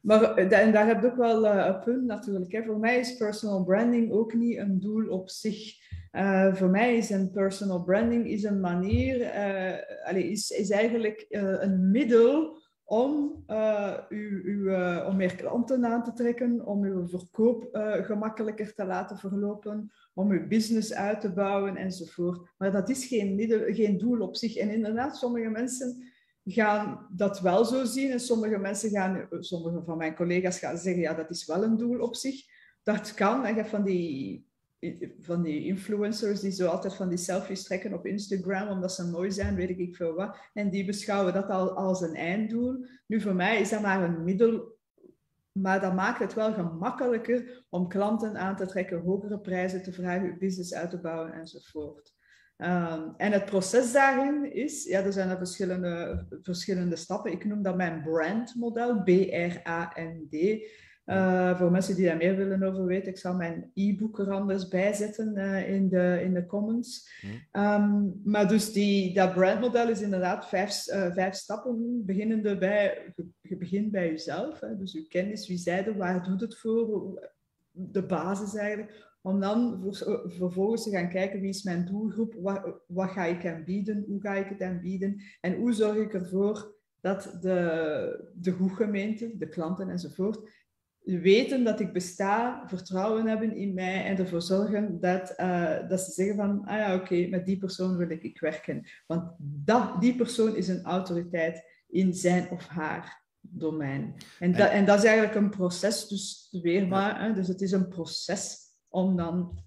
Maar 0.01 0.23
eh, 0.23 0.59
en 0.59 0.73
daar 0.73 0.87
heb 0.87 1.01
je 1.01 1.07
ook 1.07 1.17
wel 1.17 1.45
uh, 1.45 1.67
een 1.67 1.81
punt 1.81 2.05
natuurlijk. 2.05 2.53
Hè. 2.53 2.63
Voor 2.63 2.79
mij 2.79 2.99
is 2.99 3.17
personal 3.17 3.65
branding 3.65 4.13
ook 4.13 4.35
niet 4.35 4.57
een 4.59 4.81
doel 4.81 5.09
op 5.09 5.29
zich. 5.31 5.75
Uh, 6.13 6.55
voor 6.55 6.69
mij 6.69 6.97
is 6.97 7.11
een 7.11 7.31
personal 7.31 7.83
branding 7.83 8.29
is 8.29 8.43
een 8.43 8.61
manier, 8.61 9.21
uh, 9.21 10.09
allez, 10.09 10.25
is, 10.25 10.51
is 10.51 10.71
eigenlijk 10.71 11.27
een 11.29 11.91
middel 11.91 12.62
om, 12.93 13.45
uh, 13.49 13.99
u, 14.09 14.43
u, 14.45 14.71
uh, 14.71 15.07
om 15.09 15.17
meer 15.17 15.37
klanten 15.37 15.85
aan 15.85 16.05
te 16.05 16.13
trekken, 16.13 16.67
om 16.67 16.85
uw 16.85 17.09
verkoop 17.09 17.69
uh, 17.73 17.93
gemakkelijker 17.93 18.75
te 18.75 18.85
laten 18.85 19.19
verlopen, 19.19 19.93
om 20.15 20.31
uw 20.31 20.47
business 20.47 20.93
uit 20.93 21.21
te 21.21 21.33
bouwen 21.33 21.77
enzovoort. 21.77 22.53
Maar 22.59 22.73
dat 22.73 22.89
is 22.89 23.07
geen, 23.07 23.41
geen 23.75 23.99
doel 23.99 24.21
op 24.21 24.37
zich. 24.37 24.57
En 24.57 24.71
inderdaad, 24.71 25.17
sommige 25.17 25.49
mensen 25.49 26.03
gaan 26.45 27.07
dat 27.17 27.41
wel 27.41 27.65
zo 27.65 27.85
zien 27.85 28.11
en 28.11 28.21
sommige 28.21 28.59
mensen 28.59 28.91
gaan, 28.91 29.27
sommige 29.31 29.83
van 29.85 29.97
mijn 29.97 30.15
collega's 30.15 30.59
gaan 30.59 30.79
zeggen, 30.79 31.03
ja, 31.03 31.15
dat 31.15 31.31
is 31.31 31.47
wel 31.47 31.63
een 31.65 31.77
doel 31.77 32.01
op 32.01 32.17
zich. 32.17 32.45
Dat 32.83 33.15
kan. 33.15 33.45
En 33.45 33.55
je 33.55 33.65
van 33.65 33.85
die 33.85 34.47
van 35.19 35.43
die 35.43 35.67
influencers 35.67 36.41
die 36.41 36.51
zo 36.51 36.67
altijd 36.67 36.95
van 36.95 37.09
die 37.09 37.19
selfies 37.19 37.63
trekken 37.63 37.95
op 37.95 38.07
Instagram 38.07 38.69
omdat 38.69 38.93
ze 38.93 39.11
mooi 39.11 39.31
zijn, 39.31 39.55
weet 39.55 39.79
ik 39.79 39.97
veel 39.97 40.15
wat. 40.15 40.37
En 40.53 40.71
die 40.71 40.85
beschouwen 40.85 41.33
dat 41.33 41.49
al 41.49 41.77
als 41.77 42.01
een 42.01 42.15
einddoel. 42.15 42.87
Nu, 43.07 43.21
voor 43.21 43.35
mij 43.35 43.61
is 43.61 43.71
dat 43.71 43.81
maar 43.81 44.03
een 44.03 44.25
middel, 44.25 44.79
maar 45.53 45.81
dat 45.81 45.95
maakt 45.95 46.19
het 46.19 46.35
wel 46.35 46.53
gemakkelijker 46.53 47.65
om 47.69 47.89
klanten 47.89 48.37
aan 48.37 48.57
te 48.57 48.67
trekken, 48.67 49.01
hogere 49.01 49.41
prijzen 49.41 49.83
te 49.83 49.93
vragen, 49.93 50.39
business 50.39 50.75
uit 50.75 50.91
te 50.91 51.01
bouwen 51.01 51.33
enzovoort. 51.33 52.15
Um, 52.57 53.15
en 53.17 53.33
het 53.33 53.45
proces 53.45 53.93
daarin 53.93 54.53
is, 54.53 54.85
ja, 54.85 55.01
er 55.01 55.13
zijn 55.13 55.29
er 55.29 55.37
verschillende, 55.37 56.27
verschillende 56.43 56.97
stappen. 56.97 57.33
Ik 57.33 57.45
noem 57.45 57.63
dat 57.63 57.77
mijn 57.77 58.03
brandmodel, 58.03 59.03
B-R-A-N-D. 59.03 60.37
Uh, 61.07 61.59
voor 61.59 61.71
mensen 61.71 61.97
die 61.97 62.07
daar 62.07 62.17
meer 62.17 62.37
willen 62.37 62.63
over 62.63 62.85
weten, 62.85 63.09
ik 63.09 63.19
zal 63.19 63.35
mijn 63.35 63.71
e-book 63.75 64.19
er 64.19 64.31
anders 64.31 64.69
bij 64.69 64.93
zetten 64.93 65.37
uh, 65.37 65.75
in, 65.75 65.89
de, 65.89 66.21
in 66.23 66.35
de 66.35 66.47
comments. 66.47 67.11
Hmm. 67.21 67.63
Um, 67.65 68.21
maar 68.25 68.49
dus 68.49 68.73
die, 68.73 69.15
dat 69.15 69.35
brandmodel 69.35 69.89
is 69.89 70.01
inderdaad 70.01 70.49
vijf, 70.49 70.89
uh, 70.89 71.13
vijf 71.13 71.35
stappen, 71.35 72.03
beginnende 72.07 72.59
bij, 72.59 73.15
je 73.41 73.57
begint 73.57 73.91
bij 73.91 74.09
jezelf. 74.09 74.61
Hè, 74.61 74.77
dus 74.77 74.93
je 74.93 75.07
kennis, 75.09 75.49
wie 75.49 75.59
zijde, 75.59 75.97
waar 75.97 76.25
doet 76.25 76.41
het 76.41 76.59
voor, 76.59 77.31
de 77.73 78.07
basis 78.07 78.55
eigenlijk. 78.55 79.11
Om 79.23 79.41
dan 79.41 79.87
vervolgens 80.25 80.83
te 80.83 80.91
gaan 80.91 81.09
kijken 81.09 81.41
wie 81.41 81.49
is 81.49 81.63
mijn 81.63 81.85
doelgroep, 81.85 82.35
wat, 82.41 82.81
wat 82.87 83.11
ga 83.11 83.25
ik 83.25 83.43
hen 83.43 83.65
bieden, 83.65 84.05
hoe 84.09 84.21
ga 84.21 84.35
ik 84.35 84.49
het 84.49 84.59
hen 84.59 84.81
bieden 84.81 85.21
en 85.41 85.57
hoe 85.57 85.73
zorg 85.73 85.97
ik 85.97 86.15
ervoor 86.15 86.75
dat 87.01 87.39
de, 87.41 88.31
de 88.35 88.51
goedgemeente, 88.51 89.37
de 89.37 89.49
klanten 89.49 89.89
enzovoort, 89.89 90.51
weten 91.05 91.65
dat 91.65 91.81
ik 91.81 91.93
besta, 91.93 92.63
vertrouwen 92.67 93.27
hebben 93.27 93.57
in 93.57 93.75
mij 93.75 94.05
en 94.05 94.19
ervoor 94.19 94.43
zorgen 94.43 95.01
dat, 95.01 95.35
uh, 95.37 95.89
dat 95.89 96.01
ze 96.01 96.11
zeggen 96.11 96.37
van, 96.37 96.65
ah 96.65 96.79
ja, 96.79 96.95
oké, 96.95 97.27
met 97.27 97.47
die 97.47 97.59
persoon 97.59 97.97
wil 97.97 98.11
ik 98.11 98.41
werken. 98.41 98.87
Want 99.07 99.35
dat, 99.39 100.01
die 100.01 100.15
persoon 100.15 100.57
is 100.57 100.69
een 100.69 100.85
autoriteit 100.85 101.65
in 101.89 102.15
zijn 102.15 102.51
of 102.51 102.67
haar 102.67 103.23
domein. 103.41 104.15
En, 104.39 104.53
dat, 104.53 104.71
en 104.71 104.85
dat 104.85 104.99
is 104.99 105.05
eigenlijk 105.05 105.35
een 105.35 105.51
proces, 105.51 106.09
dus 106.09 106.49
weer 106.63 106.87
maar, 106.87 107.23
hè, 107.23 107.33
dus 107.33 107.49
het 107.49 107.61
is 107.61 107.73
een 107.73 107.89
proces 107.89 108.59
om 108.89 109.17
dan 109.17 109.59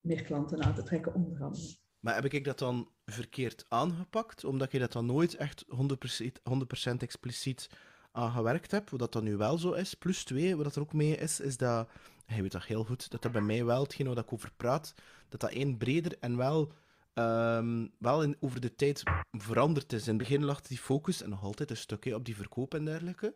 meer 0.00 0.22
klanten 0.22 0.62
aan 0.62 0.74
te 0.74 0.82
trekken, 0.82 1.14
onder 1.14 1.42
andere. 1.42 1.76
Maar 2.00 2.14
heb 2.14 2.24
ik 2.24 2.44
dat 2.44 2.58
dan 2.58 2.88
verkeerd 3.04 3.64
aangepakt, 3.68 4.44
omdat 4.44 4.72
je 4.72 4.78
dat 4.78 4.92
dan 4.92 5.06
nooit 5.06 5.34
echt 5.34 5.64
100%, 5.64 6.42
100 6.42 7.02
expliciet 7.02 7.68
aan 8.14 8.30
gewerkt 8.32 8.70
heb, 8.70 8.90
hoe 8.90 8.98
dat 8.98 9.22
nu 9.22 9.36
wel 9.36 9.58
zo 9.58 9.72
is. 9.72 9.94
Plus 9.94 10.24
twee, 10.24 10.56
wat 10.56 10.76
er 10.76 10.82
ook 10.82 10.92
mee 10.92 11.16
is, 11.16 11.40
is 11.40 11.56
dat, 11.56 11.88
hij 12.26 12.42
weet 12.42 12.52
dat 12.52 12.64
heel 12.64 12.84
goed, 12.84 13.10
dat 13.10 13.22
dat 13.22 13.32
bij 13.32 13.40
mij 13.40 13.64
wel, 13.64 13.82
hetgeen 13.82 14.06
waar 14.06 14.18
ik 14.18 14.32
over 14.32 14.52
praat, 14.56 14.94
dat 15.28 15.40
dat 15.40 15.50
één 15.50 15.76
breder 15.76 16.16
en 16.20 16.36
wel, 16.36 16.72
um, 17.14 17.92
wel 17.98 18.22
in, 18.22 18.36
over 18.40 18.60
de 18.60 18.74
tijd 18.74 19.02
veranderd 19.30 19.92
is. 19.92 20.02
In 20.02 20.08
het 20.08 20.18
begin 20.18 20.44
lag 20.44 20.60
die 20.60 20.78
focus, 20.78 21.22
en 21.22 21.30
nog 21.30 21.42
altijd 21.42 21.70
een 21.70 21.76
stukje, 21.76 22.14
op 22.14 22.24
die 22.24 22.36
verkoop 22.36 22.74
en 22.74 22.84
dergelijke. 22.84 23.34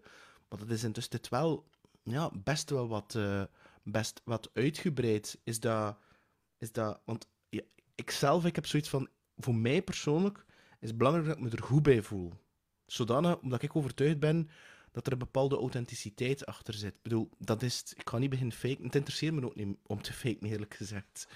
Maar 0.48 0.58
dat 0.58 0.70
is 0.70 0.84
intussen 0.84 1.12
dit 1.12 1.28
wel 1.28 1.68
ja, 2.02 2.30
best 2.44 2.70
wel 2.70 2.88
wat, 2.88 3.14
uh, 3.16 3.42
best 3.82 4.20
wat 4.24 4.50
uitgebreid. 4.52 5.38
Is 5.44 5.60
dat, 5.60 5.98
is 6.58 6.72
dat 6.72 7.00
want 7.04 7.28
ja, 7.48 7.62
ik 7.94 8.10
zelf, 8.10 8.44
ik 8.44 8.54
heb 8.54 8.66
zoiets 8.66 8.88
van, 8.88 9.08
voor 9.36 9.54
mij 9.54 9.82
persoonlijk, 9.82 10.44
is 10.80 10.88
het 10.88 10.98
belangrijk 10.98 11.26
dat 11.28 11.36
ik 11.36 11.42
me 11.42 11.50
er 11.50 11.62
goed 11.62 11.82
bij 11.82 12.02
voel. 12.02 12.32
Zodanig, 12.88 13.38
omdat 13.40 13.62
ik 13.62 13.76
overtuigd 13.76 14.18
ben 14.18 14.48
dat 14.92 15.06
er 15.06 15.12
een 15.12 15.18
bepaalde 15.18 15.56
authenticiteit 15.56 16.46
achter 16.46 16.74
zit. 16.74 16.94
Ik 16.94 17.02
bedoel, 17.02 17.28
dat 17.38 17.62
is 17.62 17.92
ik 17.96 18.08
ga 18.08 18.18
niet 18.18 18.30
beginnen 18.30 18.56
faken. 18.56 18.84
Het 18.84 18.94
interesseert 18.94 19.34
me 19.34 19.44
ook 19.44 19.54
niet 19.54 19.76
om 19.86 20.02
te 20.02 20.12
faken, 20.12 20.48
eerlijk 20.48 20.74
gezegd. 20.74 21.28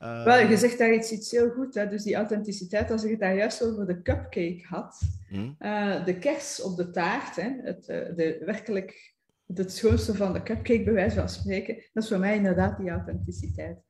Uh... 0.00 0.24
Wel, 0.24 0.38
je 0.38 0.56
zegt 0.56 0.78
daar 0.78 0.94
iets, 0.94 1.12
iets 1.12 1.30
heel 1.30 1.50
goed. 1.50 1.74
Hè? 1.74 1.88
Dus 1.88 2.02
die 2.02 2.14
authenticiteit, 2.14 2.90
als 2.90 3.04
ik 3.04 3.10
het 3.10 3.20
daar 3.20 3.36
juist 3.36 3.62
over 3.62 3.86
de 3.86 4.02
cupcake 4.02 4.62
had. 4.62 5.00
Hmm. 5.28 5.56
Uh, 5.60 6.04
de 6.04 6.18
kers 6.18 6.62
op 6.62 6.76
de 6.76 6.90
taart, 6.90 7.36
hè? 7.36 7.50
Het, 7.62 7.88
uh, 7.88 8.16
de, 8.16 8.42
werkelijk 8.44 9.14
het 9.54 9.72
schoonste 9.72 10.14
van 10.14 10.32
de 10.32 10.42
cupcake, 10.42 10.82
bij 10.82 10.92
wijze 10.92 11.16
van 11.16 11.28
spreken. 11.28 11.74
Dat 11.92 12.02
is 12.02 12.08
voor 12.08 12.18
mij 12.18 12.36
inderdaad 12.36 12.78
die 12.78 12.90
authenticiteit 12.90 13.87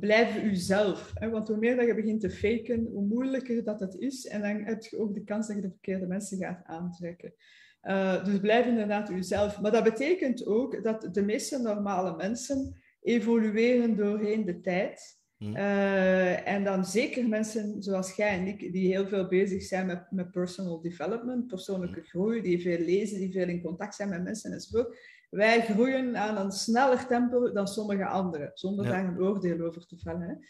blijf 0.00 0.42
uzelf. 0.42 1.12
Hè? 1.14 1.30
Want 1.30 1.48
hoe 1.48 1.56
meer 1.56 1.76
dat 1.76 1.86
je 1.86 1.94
begint 1.94 2.20
te 2.20 2.30
faken, 2.30 2.88
hoe 2.92 3.04
moeilijker 3.04 3.64
dat 3.64 3.80
het 3.80 3.94
is. 3.94 4.26
En 4.26 4.40
dan 4.40 4.50
heb 4.50 4.82
je 4.82 4.98
ook 4.98 5.14
de 5.14 5.24
kans 5.24 5.46
dat 5.46 5.56
je 5.56 5.62
de 5.62 5.70
verkeerde 5.70 6.06
mensen 6.06 6.38
gaat 6.38 6.64
aantrekken. 6.64 7.34
Uh, 7.82 8.24
dus 8.24 8.40
blijf 8.40 8.66
inderdaad 8.66 9.10
uzelf. 9.10 9.60
Maar 9.60 9.72
dat 9.72 9.84
betekent 9.84 10.46
ook 10.46 10.82
dat 10.82 11.08
de 11.12 11.22
meeste 11.22 11.58
normale 11.58 12.16
mensen 12.16 12.76
evolueren 13.02 13.96
doorheen 13.96 14.44
de 14.44 14.60
tijd. 14.60 15.22
Uh, 15.38 16.48
en 16.48 16.64
dan 16.64 16.84
zeker 16.84 17.28
mensen 17.28 17.82
zoals 17.82 18.14
jij 18.14 18.38
en 18.38 18.46
ik, 18.46 18.72
die 18.72 18.86
heel 18.86 19.06
veel 19.06 19.28
bezig 19.28 19.62
zijn 19.62 19.86
met, 19.86 20.10
met 20.10 20.30
personal 20.30 20.80
development, 20.80 21.46
persoonlijke 21.46 22.02
groei, 22.02 22.42
die 22.42 22.60
veel 22.60 22.78
lezen, 22.78 23.18
die 23.18 23.32
veel 23.32 23.48
in 23.48 23.62
contact 23.62 23.94
zijn 23.94 24.08
met 24.08 24.22
mensen 24.22 24.52
enzovoort 24.52 24.98
wij 25.34 25.60
groeien 25.60 26.16
aan 26.16 26.36
een 26.36 26.52
sneller 26.52 27.06
tempo 27.06 27.52
dan 27.52 27.68
sommige 27.68 28.06
anderen, 28.06 28.50
zonder 28.54 28.84
daar 28.84 29.04
een 29.04 29.20
oordeel 29.20 29.66
over 29.66 29.86
te 29.86 29.98
vellen. 29.98 30.46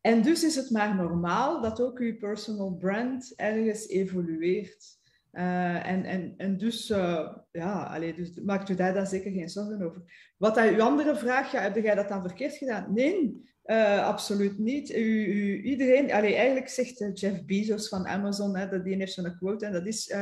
En 0.00 0.22
dus 0.22 0.44
is 0.44 0.56
het 0.56 0.70
maar 0.70 0.94
normaal 0.94 1.60
dat 1.60 1.80
ook 1.80 1.98
uw 1.98 2.16
personal 2.16 2.74
brand 2.74 3.32
ergens 3.36 3.88
evolueert. 3.88 5.02
Uh, 5.32 5.86
en, 5.86 6.04
en, 6.04 6.34
en 6.36 6.56
dus, 6.56 6.90
uh, 6.90 7.36
ja, 7.52 7.82
allee, 7.82 8.14
dus 8.14 8.40
maakt 8.40 8.68
u 8.68 8.74
daar, 8.74 8.94
daar 8.94 9.06
zeker 9.06 9.30
geen 9.30 9.48
zorgen 9.48 9.82
over. 9.82 10.02
Wat 10.36 10.54
dat 10.54 10.70
uw 10.70 10.82
andere 10.82 11.16
vraag, 11.16 11.52
ja, 11.52 11.60
heb 11.60 11.76
jij 11.76 11.94
dat 11.94 12.08
dan 12.08 12.22
verkeerd 12.22 12.54
gedaan? 12.54 12.92
Nee, 12.92 13.42
uh, 13.64 14.06
absoluut 14.06 14.58
niet. 14.58 14.90
U, 14.90 15.26
u, 15.26 15.62
iedereen, 15.62 16.12
allee, 16.12 16.34
eigenlijk 16.34 16.68
zegt 16.68 17.20
Jeff 17.20 17.44
Bezos 17.44 17.88
van 17.88 18.06
Amazon, 18.06 18.56
hè, 18.56 18.68
dat 18.68 18.84
die 18.84 18.96
heeft 18.96 19.12
zo'n 19.12 19.36
quote, 19.36 19.66
en 19.66 19.72
dat 19.72 19.86
is 19.86 20.14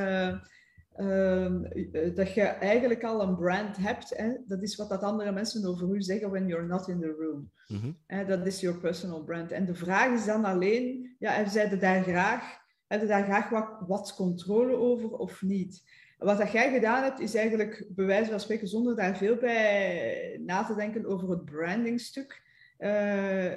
ehm, 0.96 1.64
eh, 1.64 2.14
dat 2.14 2.34
je 2.34 2.42
eigenlijk 2.42 3.04
al 3.04 3.22
een 3.22 3.36
brand 3.36 3.76
hebt. 3.76 4.16
Hè? 4.16 4.32
Dat 4.46 4.62
is 4.62 4.76
wat 4.76 4.88
dat 4.88 5.02
andere 5.02 5.32
mensen 5.32 5.68
over 5.68 5.94
u 5.94 6.02
zeggen 6.02 6.30
when 6.30 6.46
you're 6.46 6.66
not 6.66 6.88
in 6.88 7.00
the 7.00 7.14
room. 7.18 7.50
Mhm. 7.66 8.26
Dat 8.26 8.46
is 8.46 8.60
your 8.60 8.78
personal 8.78 9.24
brand. 9.24 9.52
En 9.52 9.64
de 9.64 9.74
vraag 9.74 10.12
is 10.12 10.24
dan 10.24 10.44
alleen, 10.44 11.16
ja, 11.18 11.32
hebben 11.32 11.52
zij 11.52 11.78
daar 11.78 12.02
graag, 12.02 12.58
hebben 12.86 13.08
daar 13.08 13.24
graag 13.24 13.48
wat, 13.48 13.68
wat 13.86 14.14
controle 14.14 14.76
over 14.76 15.10
of 15.10 15.42
niet? 15.42 15.82
Wat 16.18 16.38
dat 16.38 16.52
jij 16.52 16.72
gedaan 16.72 17.02
hebt, 17.02 17.20
is 17.20 17.34
eigenlijk 17.34 17.86
bij 17.88 18.06
wijze 18.06 18.30
van 18.30 18.40
spreken, 18.40 18.68
zonder 18.68 18.96
daar 18.96 19.16
veel 19.16 19.36
bij 19.36 20.40
na 20.44 20.64
te 20.64 20.74
denken 20.74 21.06
over 21.06 21.30
het 21.30 21.44
brandingstuk, 21.44 22.42
uh, 22.78 23.52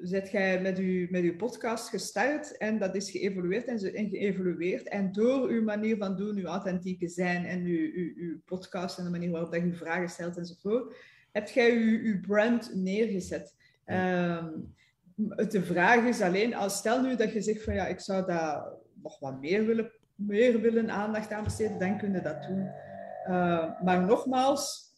zet 0.00 0.30
jij 0.30 0.60
met 0.60 0.76
je, 0.76 1.06
met 1.10 1.22
uw 1.22 1.36
podcast 1.36 1.88
gestart 1.88 2.56
en 2.56 2.78
dat 2.78 2.94
is 2.94 3.10
geëvolueerd 3.10 3.66
en, 3.66 3.94
en 3.94 4.08
geëvolueerd. 4.08 4.88
En 4.88 5.12
door 5.12 5.48
uw 5.48 5.62
manier 5.62 5.96
van 5.96 6.16
doen, 6.16 6.36
uw 6.36 6.46
authentieke 6.46 7.08
zijn 7.08 7.44
en 7.44 7.64
uw, 7.64 7.90
uw, 7.94 8.12
uw 8.16 8.40
podcast 8.44 8.98
en 8.98 9.04
de 9.04 9.10
manier 9.10 9.30
waarop 9.30 9.52
dat 9.52 9.62
je 9.62 9.74
vragen 9.74 10.08
stelt 10.08 10.36
enzovoort, 10.36 10.94
heb 11.32 11.48
jij 11.48 11.76
uw, 11.76 11.98
uw 11.98 12.20
brand 12.20 12.74
neergezet. 12.74 13.54
Um, 13.86 14.74
de 15.48 15.62
vraag 15.62 16.04
is 16.04 16.20
alleen, 16.20 16.54
als 16.54 16.76
stel 16.76 17.02
nu 17.02 17.16
dat 17.16 17.32
je 17.32 17.40
zegt 17.40 17.62
van 17.62 17.74
ja, 17.74 17.86
ik 17.86 18.00
zou 18.00 18.26
daar 18.26 18.64
nog 19.02 19.18
wat 19.18 19.40
meer 19.40 19.66
willen, 19.66 19.92
meer 20.14 20.60
willen 20.60 20.90
aandacht 20.90 21.32
aan 21.32 21.44
besteden, 21.44 21.78
dan 21.78 21.98
kun 21.98 22.12
je 22.12 22.20
dat 22.20 22.42
doen. 22.42 22.70
Uh, 23.28 23.82
maar 23.82 24.04
nogmaals, 24.04 24.89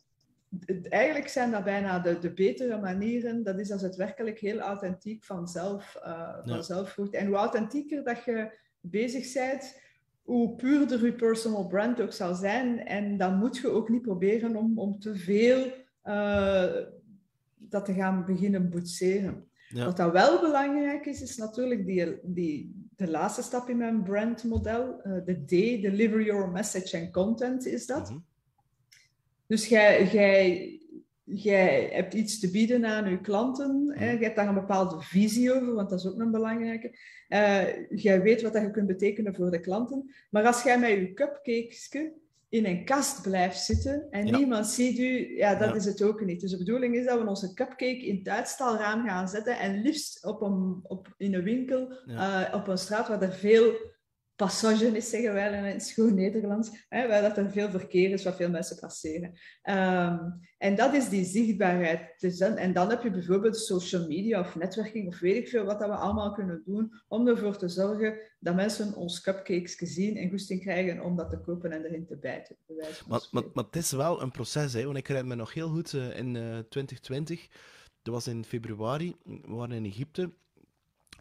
eigenlijk 0.89 1.29
zijn 1.29 1.51
dat 1.51 1.65
bijna 1.65 1.99
de, 1.99 2.19
de 2.19 2.33
betere 2.33 2.81
manieren. 2.81 3.43
Dat 3.43 3.59
is 3.59 3.71
als 3.71 3.83
het 3.83 3.97
werkelijk 3.97 4.39
heel 4.39 4.59
authentiek 4.59 5.25
vanzelf, 5.25 5.97
uh, 6.07 6.39
vanzelf 6.45 6.93
voelt. 6.93 7.15
En 7.15 7.27
hoe 7.27 7.37
authentieker 7.37 8.05
dat 8.05 8.25
je 8.25 8.59
bezig 8.81 9.33
bent, 9.33 9.81
hoe 10.23 10.55
puurder 10.55 11.05
je 11.05 11.13
personal 11.13 11.67
brand 11.67 12.01
ook 12.01 12.13
zal 12.13 12.35
zijn. 12.35 12.87
En 12.87 13.17
dan 13.17 13.39
moet 13.39 13.57
je 13.57 13.69
ook 13.69 13.89
niet 13.89 14.03
proberen 14.03 14.57
om, 14.57 14.79
om 14.79 14.99
te 14.99 15.17
veel 15.17 15.73
uh, 16.05 16.75
dat 17.57 17.85
te 17.85 17.93
gaan 17.93 18.25
beginnen 18.25 18.71
boetseren. 18.71 19.47
Wat 19.69 19.97
dat 19.97 20.13
wel 20.13 20.41
belangrijk 20.41 21.07
is, 21.07 21.23
is 21.23 21.37
natuurlijk 21.37 21.87
die, 21.87 22.19
die, 22.23 22.89
de 22.97 23.11
laatste 23.11 23.43
stap 23.43 23.69
in 23.69 23.77
mijn 23.77 24.03
brandmodel. 24.03 25.01
Uh, 25.07 25.25
de 25.25 25.45
D, 25.45 25.49
Deliver 25.83 26.23
Your 26.23 26.49
Message 26.49 27.01
and 27.01 27.11
Content, 27.11 27.67
is 27.67 27.87
dat. 27.87 28.11
Mm 28.11 28.17
-hmm. 28.17 28.25
Dus 29.53 29.67
jij, 29.67 30.05
jij, 30.05 30.81
jij 31.25 31.89
hebt 31.93 32.15
iets 32.15 32.39
te 32.39 32.51
bieden 32.51 32.87
aan 32.87 33.11
je 33.11 33.21
klanten. 33.21 33.93
Hè? 33.95 34.11
Je 34.11 34.25
hebt 34.25 34.37
daar 34.37 34.49
een 34.49 34.55
bepaalde 34.55 35.01
visie 35.01 35.53
over, 35.53 35.75
want 35.75 35.91
dat 35.91 35.99
is 35.99 36.07
ook 36.07 36.21
een 36.21 36.31
belangrijke. 36.31 36.99
Uh, 37.29 37.89
jij 37.89 38.23
weet 38.23 38.43
wat 38.43 38.53
dat 38.53 38.63
je 38.63 38.71
kunt 38.71 38.87
betekenen 38.87 39.35
voor 39.35 39.51
de 39.51 39.61
klanten. 39.61 40.15
Maar 40.31 40.47
als 40.47 40.63
jij 40.63 40.79
met 40.79 40.91
je 40.91 41.13
cupcakes 41.13 41.89
in 42.49 42.67
een 42.67 42.85
kast 42.85 43.23
blijft 43.23 43.61
zitten 43.61 44.07
en 44.11 44.25
niemand 44.25 44.67
ziet 44.67 44.99
u, 44.99 45.37
ja, 45.37 45.55
dat 45.55 45.77
is 45.77 45.85
het 45.85 46.03
ook 46.03 46.25
niet. 46.25 46.41
Dus 46.41 46.51
de 46.51 46.59
bedoeling 46.59 46.95
is 46.95 47.05
dat 47.05 47.21
we 47.21 47.29
onze 47.29 47.55
cupcake 47.55 48.07
in 48.07 48.17
het 48.17 48.29
uitstalraam 48.29 49.09
gaan 49.09 49.29
zetten 49.29 49.59
en 49.59 49.83
liefst 49.83 50.25
op 50.25 50.43
een, 50.43 50.81
op, 50.83 51.15
in 51.17 51.35
een 51.35 51.43
winkel, 51.43 51.93
uh, 52.07 52.53
op 52.53 52.69
een 52.69 52.79
straat 52.79 53.09
waar 53.09 53.23
er 53.23 53.33
veel 53.33 53.73
passage 54.43 54.97
is, 54.97 55.11
zeggen 55.11 55.33
wij 55.33 55.59
in 55.59 55.65
het 55.65 55.83
schoon 55.83 56.15
Nederlands, 56.15 56.87
hè, 56.89 57.09
waar 57.09 57.23
dat 57.23 57.37
er 57.37 57.51
veel 57.51 57.71
verkeer 57.71 58.11
is, 58.11 58.25
waar 58.25 58.35
veel 58.35 58.51
mensen 58.51 58.79
passeren. 58.79 59.29
Um, 59.65 60.41
en 60.59 60.75
dat 60.75 60.95
is 60.95 61.09
die 61.09 61.25
zichtbaarheid. 61.25 62.15
Dus 62.19 62.39
dan, 62.39 62.57
en 62.57 62.73
dan 62.73 62.89
heb 62.91 63.03
je 63.03 63.11
bijvoorbeeld 63.11 63.57
social 63.57 64.07
media 64.07 64.41
of 64.41 64.55
netwerking 64.55 65.09
of 65.09 65.19
weet 65.19 65.37
ik 65.37 65.49
veel 65.49 65.65
wat 65.65 65.79
dat 65.79 65.89
we 65.89 65.95
allemaal 65.95 66.33
kunnen 66.33 66.63
doen 66.65 66.93
om 67.09 67.29
ervoor 67.29 67.57
te 67.57 67.69
zorgen 67.69 68.19
dat 68.39 68.55
mensen 68.55 68.95
ons 68.95 69.21
cupcakes 69.21 69.77
zien 69.77 70.17
en 70.17 70.31
goesting 70.31 70.61
krijgen 70.61 71.05
om 71.05 71.17
dat 71.17 71.31
te 71.31 71.39
kopen 71.39 71.73
en 71.73 71.85
erin 71.85 72.07
te 72.07 72.17
bijten. 72.17 72.57
Maar, 73.07 73.29
maar, 73.31 73.45
maar 73.53 73.65
het 73.65 73.77
is 73.77 73.91
wel 73.91 74.23
een 74.23 74.31
proces, 74.31 74.73
hè, 74.73 74.85
want 74.85 74.97
ik 74.97 75.07
herinner 75.07 75.37
me 75.37 75.43
nog 75.43 75.55
heel 75.55 75.69
goed 75.69 75.93
uh, 75.93 76.19
in 76.19 76.35
uh, 76.35 76.59
2020, 76.59 77.49
dat 78.03 78.15
was 78.15 78.27
in 78.27 78.45
februari, 78.45 79.17
we 79.25 79.55
waren 79.55 79.77
in 79.77 79.85
Egypte 79.85 80.31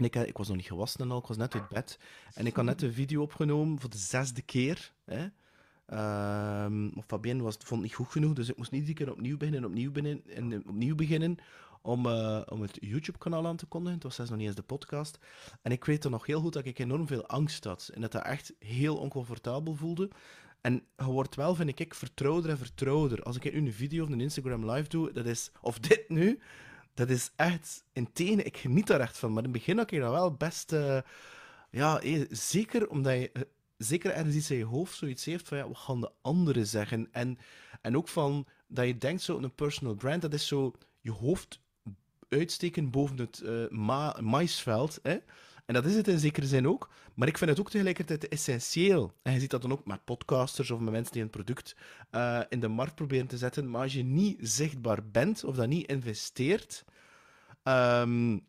ik, 0.06 0.38
was 0.38 0.48
nog 0.48 0.58
niet 0.58 0.66
gewassen 0.66 1.00
en 1.00 1.12
al, 1.12 1.18
ik 1.18 1.26
was 1.26 1.38
net 1.38 1.54
uit 1.54 1.70
bed. 1.70 2.00
En 2.34 2.46
ik 2.46 2.56
had 2.56 2.66
net 2.66 2.82
een 2.82 2.94
video 2.94 3.22
opgenomen 3.22 3.80
voor 3.80 3.90
de 3.90 3.98
zesde 3.98 4.42
keer. 4.42 4.94
Hè. 5.06 5.28
Um, 6.66 6.94
Fabienne 7.08 7.44
was, 7.44 7.56
vond 7.56 7.70
het 7.70 7.82
niet 7.82 7.94
goed 7.94 8.12
genoeg, 8.12 8.34
dus 8.34 8.50
ik 8.50 8.58
moest 8.58 8.72
niet 8.72 8.88
iedere 8.88 9.06
keer 9.06 9.14
opnieuw 9.14 9.38
beginnen, 9.38 9.66
opnieuw 9.66 9.92
beginnen, 9.92 10.24
en 10.36 10.68
opnieuw 10.68 10.96
beginnen 10.96 11.38
om, 11.82 12.06
uh, 12.06 12.42
om 12.50 12.62
het 12.62 12.78
YouTube-kanaal 12.82 13.48
aan 13.48 13.56
te 13.56 13.66
kondigen. 13.66 13.94
Het 13.94 14.04
was 14.04 14.16
zelfs 14.16 14.30
nog 14.30 14.40
niet 14.40 14.48
eens 14.48 14.58
de 14.58 14.64
podcast. 14.64 15.18
En 15.62 15.72
ik 15.72 15.86
weet 15.86 16.04
er 16.04 16.10
nog 16.10 16.26
heel 16.26 16.42
goed 16.42 16.54
dat 16.54 16.66
ik 16.66 16.80
enorm 16.80 17.08
veel 17.08 17.26
angst 17.28 17.64
had. 17.64 17.90
En 17.94 18.02
dat 18.02 18.12
dat 18.12 18.24
echt 18.24 18.54
heel 18.60 18.98
oncomfortabel 18.98 19.76
voelde. 19.76 20.10
En 20.62 20.84
je 20.98 21.04
wordt 21.04 21.36
wel, 21.36 21.56
vind 21.56 21.80
ik, 21.80 21.94
vertrouwder 21.94 22.50
en 22.50 22.58
vertrouwder. 22.58 23.24
Als 23.24 23.36
ik 23.36 23.54
nu 23.54 23.60
een 23.60 23.74
video 23.74 24.04
of 24.04 24.10
een 24.10 24.22
Instagram 24.22 24.72
live 24.72 24.90
doe, 24.90 25.12
dat 25.12 25.26
is, 25.26 25.52
of 25.62 25.80
dit 25.80 26.10
nu, 26.10 26.40
dat 26.94 27.10
is 27.10 27.32
echt 27.36 27.84
in 27.94 28.10
Ik 28.46 28.58
geniet 28.58 28.88
daar 28.88 29.00
echt 29.00 29.18
van. 29.18 29.30
Maar 29.30 29.44
in 29.44 29.50
het 29.50 29.58
begin 29.58 29.78
had 29.78 29.92
ik 29.92 30.00
dat 30.00 30.12
wel 30.12 30.34
best. 30.34 30.74
Uh, 30.74 30.98
ja, 31.72 32.00
eh, 32.02 32.26
zeker 32.30 32.90
omdat 32.90 33.14
je. 33.14 33.30
Uh, 33.34 33.42
zeker 33.78 34.12
ergens 34.12 34.36
iets 34.36 34.52
in 34.52 34.58
je 34.58 34.66
hoofd 34.66 34.96
zoiets 34.96 35.26
heeft 35.26 35.48
van 35.48 35.58
ja, 35.58 35.68
wat 35.68 35.78
gaan 35.78 36.02
de 36.02 36.12
anderen 36.22 36.68
zeggen? 36.68 37.08
En, 37.12 37.38
en 37.82 37.98
ook 37.98 38.08
van 38.08 38.46
dat 38.68 38.86
je 38.86 38.98
denkt 38.98 39.22
zo 39.22 39.38
een 39.38 39.56
personal 39.56 39.96
brand, 39.96 40.22
dat 40.22 40.34
is 40.34 40.48
zo 40.48 40.74
je 41.02 41.12
hoofd 41.12 41.60
uitsteken 42.30 42.90
boven 42.90 43.18
het 43.18 43.42
uh, 43.44 43.70
ma 43.70 44.18
maisveld. 44.22 45.00
Hè? 45.04 45.18
En 45.66 45.74
dat 45.74 45.86
is 45.86 45.96
het 45.96 46.08
in 46.08 46.20
zekere 46.20 46.46
zin 46.46 46.68
ook. 46.68 46.90
Maar 47.14 47.28
ik 47.28 47.38
vind 47.38 47.50
het 47.50 47.60
ook 47.60 47.70
tegelijkertijd 47.70 48.28
essentieel. 48.28 49.14
En 49.22 49.34
je 49.34 49.40
ziet 49.40 49.50
dat 49.50 49.62
dan 49.62 49.72
ook 49.72 49.86
met 49.86 50.06
podcasters 50.06 50.72
of 50.72 50.80
met 50.80 50.92
mensen 50.92 51.14
die 51.14 51.22
een 51.22 51.30
product 51.30 51.76
uh, 52.12 52.42
in 52.50 52.60
de 52.60 52.68
markt 52.68 52.96
proberen 52.96 53.28
te 53.28 53.38
zetten. 53.38 53.70
Maar 53.70 53.82
als 53.82 53.94
je 53.94 54.04
niet 54.04 54.38
zichtbaar 54.42 55.10
bent 55.12 55.44
of 55.44 55.56
dat 55.56 55.68
niet 55.68 55.88
investeert. 55.88 56.86
Um, 57.64 58.46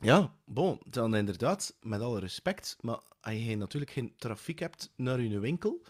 ja, 0.00 0.34
bon, 0.44 0.80
dan 0.84 1.16
inderdaad, 1.16 1.76
met 1.80 2.00
alle 2.00 2.20
respect. 2.20 2.76
Maar 2.80 3.00
als 3.20 3.34
je 3.34 3.56
natuurlijk 3.56 3.92
geen 3.92 4.14
trafiek 4.16 4.58
hebt 4.58 4.92
naar 4.96 5.20
je 5.20 5.38
winkel. 5.38 5.82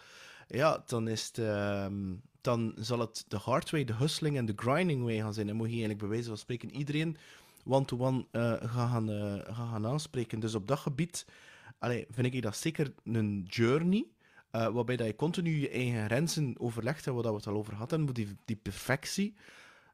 Ja, 0.47 0.83
dan 0.85 1.07
is 1.07 1.27
het. 1.27 1.37
Uh, 1.37 1.85
dan 2.41 2.73
zal 2.75 2.99
het 2.99 3.25
de 3.27 3.37
hard 3.37 3.69
way, 3.69 3.83
de 3.83 3.93
hustling 3.93 4.37
en 4.37 4.45
de 4.45 4.53
grinding 4.55 5.03
way 5.03 5.17
gaan 5.17 5.33
zijn. 5.33 5.49
En 5.49 5.55
moet 5.55 5.65
je 5.65 5.71
eigenlijk 5.71 5.99
bij 5.99 6.09
wijze 6.09 6.27
van 6.27 6.37
spreken 6.37 6.75
iedereen 6.75 7.17
one-to-one 7.67 8.25
uh, 8.31 8.53
gaan, 8.59 9.09
uh, 9.09 9.55
gaan 9.55 9.85
aanspreken. 9.85 10.39
Dus 10.39 10.55
op 10.55 10.67
dat 10.67 10.79
gebied 10.79 11.25
allee, 11.79 12.05
vind 12.09 12.33
ik 12.33 12.41
dat 12.41 12.57
zeker 12.57 12.93
een 13.03 13.45
journey. 13.49 14.07
Uh, 14.51 14.67
waarbij 14.67 14.95
dat 14.95 15.07
je 15.07 15.15
continu 15.15 15.59
je 15.59 15.69
eigen 15.69 16.05
grenzen 16.05 16.55
overlegt, 16.59 17.07
en 17.07 17.13
wat 17.13 17.25
we 17.25 17.31
het 17.31 17.47
al 17.47 17.55
over 17.55 17.73
hadden, 17.73 18.05
die, 18.05 18.35
die 18.45 18.55
perfectie. 18.55 19.35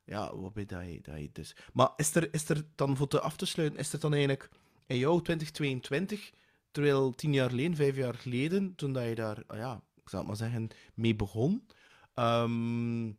Ja, 0.06 0.36
waarbij 0.36 0.66
dat 0.66 0.86
je, 0.86 1.02
dat 1.02 1.20
je 1.20 1.30
dus. 1.32 1.56
Maar 1.74 1.90
is 1.96 2.16
er, 2.16 2.34
is 2.34 2.50
er 2.50 2.66
dan, 2.76 2.98
voor 2.98 3.08
te 3.08 3.20
af 3.20 3.36
te 3.36 3.46
sluiten, 3.46 3.80
is 3.80 3.94
er 3.94 4.00
dan 4.00 4.12
eigenlijk 4.12 4.50
in 4.86 4.98
jou 4.98 5.22
2022, 5.22 6.32
terwijl 6.72 7.12
tien 7.12 7.34
jaar 7.34 7.50
geleden, 7.50 7.76
vijf 7.76 7.96
jaar 7.96 8.16
geleden, 8.16 8.76
toen 8.76 8.94
dat 8.94 9.08
je 9.08 9.16
daar, 9.16 9.44
ja, 9.48 9.82
ik 9.96 10.10
zal 10.10 10.20
het 10.20 10.28
maar 10.28 10.38
zeggen, 10.38 10.68
mee 10.94 11.16
begon, 11.16 11.68
um, 12.16 13.18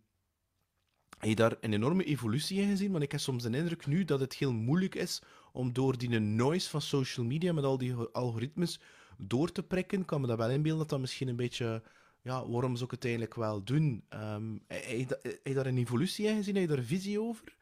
heb 1.29 1.39
je 1.39 1.43
daar 1.43 1.57
een 1.61 1.73
enorme 1.73 2.05
evolutie 2.05 2.61
in 2.61 2.69
gezien? 2.69 2.91
Want 2.91 3.03
ik 3.03 3.13
heb 3.13 3.21
soms 3.21 3.43
de 3.43 3.57
indruk 3.57 3.87
nu 3.87 4.05
dat 4.05 4.21
het 4.21 4.35
heel 4.35 4.53
moeilijk 4.53 4.95
is 4.95 5.23
om 5.53 5.73
door 5.73 5.99
die 5.99 6.19
noise 6.19 6.71
van 6.71 6.81
social 6.81 7.27
media 7.27 7.53
met 7.53 7.65
al 7.65 7.79
die 7.79 7.95
algoritmes 7.95 8.81
door 9.19 9.53
te 9.53 9.63
prikken. 9.63 10.01
Ik 10.01 10.07
kan 10.07 10.21
me 10.21 10.27
dat 10.27 10.39
wel 10.39 10.51
inbeelden 10.51 10.81
dat 10.81 10.89
dat 10.89 11.01
misschien 11.01 11.29
een 11.29 11.37
beetje... 11.37 11.83
Ja, 12.23 12.49
waarom 12.49 12.75
zou 12.75 12.85
ik 12.85 12.91
het 12.91 13.05
eigenlijk 13.05 13.35
wel 13.35 13.65
doen? 13.65 14.05
Um, 14.35 14.63
heb, 14.67 15.21
je, 15.43 15.55
daar 15.55 15.67
een 15.67 15.79
evolutie 15.79 16.27
in 16.27 16.37
gezien? 16.37 16.55
Heb 16.55 16.63
je 16.63 16.69
daar 16.69 16.79
een 16.79 16.85
visie 16.85 17.21
over? 17.21 17.57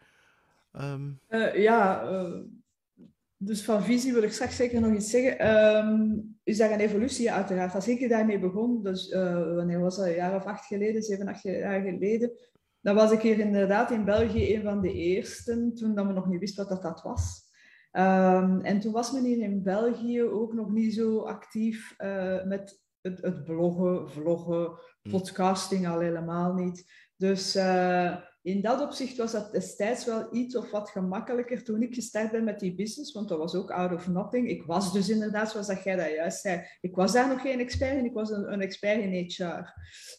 Um... 0.72 1.20
Uh, 1.28 1.62
ja, 1.62 2.10
uh, 2.10 2.40
dus 3.36 3.62
van 3.62 3.84
visie 3.84 4.12
wil 4.12 4.22
ik 4.22 4.32
straks 4.32 4.56
zeker 4.56 4.80
nog 4.80 4.94
iets 4.94 5.10
zeggen. 5.10 5.56
Um, 5.86 6.38
is 6.42 6.56
daar 6.56 6.72
een 6.72 6.80
evolutie 6.80 7.32
uiteraard. 7.32 7.74
Als 7.74 7.88
ik 7.88 8.08
daarmee 8.08 8.38
begon, 8.38 8.82
dus 8.82 9.10
uh, 9.10 9.54
wanneer 9.54 9.80
was 9.80 9.96
dat? 9.96 10.06
Een 10.06 10.14
jaar 10.14 10.34
of 10.34 10.44
acht 10.44 10.66
geleden, 10.66 11.02
zeven, 11.02 11.28
acht 11.28 11.42
jaar 11.42 11.82
geleden 11.82 12.32
dan 12.82 12.94
was 12.94 13.10
ik 13.10 13.20
hier 13.20 13.38
inderdaad 13.38 13.90
in 13.90 14.04
België 14.04 14.54
een 14.54 14.62
van 14.62 14.80
de 14.80 14.92
eersten, 14.92 15.74
toen 15.74 15.94
dat 15.94 16.06
we 16.06 16.12
nog 16.12 16.26
niet 16.26 16.40
wisten 16.40 16.68
wat 16.68 16.82
dat, 16.82 16.92
dat 16.94 17.02
was. 17.02 17.50
Um, 17.92 18.60
en 18.60 18.80
toen 18.80 18.92
was 18.92 19.12
men 19.12 19.24
hier 19.24 19.42
in 19.42 19.62
België 19.62 20.22
ook 20.22 20.52
nog 20.52 20.70
niet 20.70 20.94
zo 20.94 21.20
actief 21.20 21.94
uh, 21.98 22.44
met 22.44 22.80
het, 23.00 23.22
het, 23.22 23.44
bloggen, 23.44 24.10
vloggen, 24.10 24.78
hm. 25.02 25.10
podcasting 25.10 25.88
al 25.88 26.00
helemaal 26.00 26.54
niet. 26.54 26.92
Dus 27.16 27.56
uh, 27.56 28.16
in 28.42 28.60
dat 28.60 28.80
opzicht 28.80 29.16
was 29.16 29.32
dat 29.32 29.52
destijds 29.52 30.04
wel 30.04 30.28
iets 30.34 30.56
of 30.56 30.70
wat 30.70 30.90
gemakkelijker 30.90 31.62
toen 31.64 31.82
ik 31.82 31.94
gestart 31.94 32.30
ben 32.30 32.44
met 32.44 32.60
die 32.60 32.74
business, 32.74 33.12
want 33.12 33.28
dat 33.28 33.38
was 33.38 33.54
ook 33.54 33.70
out 33.70 33.92
of 33.92 34.08
nothing. 34.08 34.48
Ik 34.48 34.62
was 34.62 34.92
dus 34.92 35.08
inderdaad, 35.08 35.50
zoals 35.50 35.66
dat 35.66 35.82
jij 35.84 35.96
dat 35.96 36.10
juist 36.10 36.40
zei, 36.40 36.66
ik 36.80 36.94
was 36.94 37.12
daar 37.12 37.28
nog 37.28 37.40
geen 37.40 37.60
expert 37.60 37.98
in, 37.98 38.04
ik 38.04 38.12
was 38.12 38.30
een, 38.30 38.60
expert 38.60 39.00
in 39.00 39.24
HR. 39.26 39.72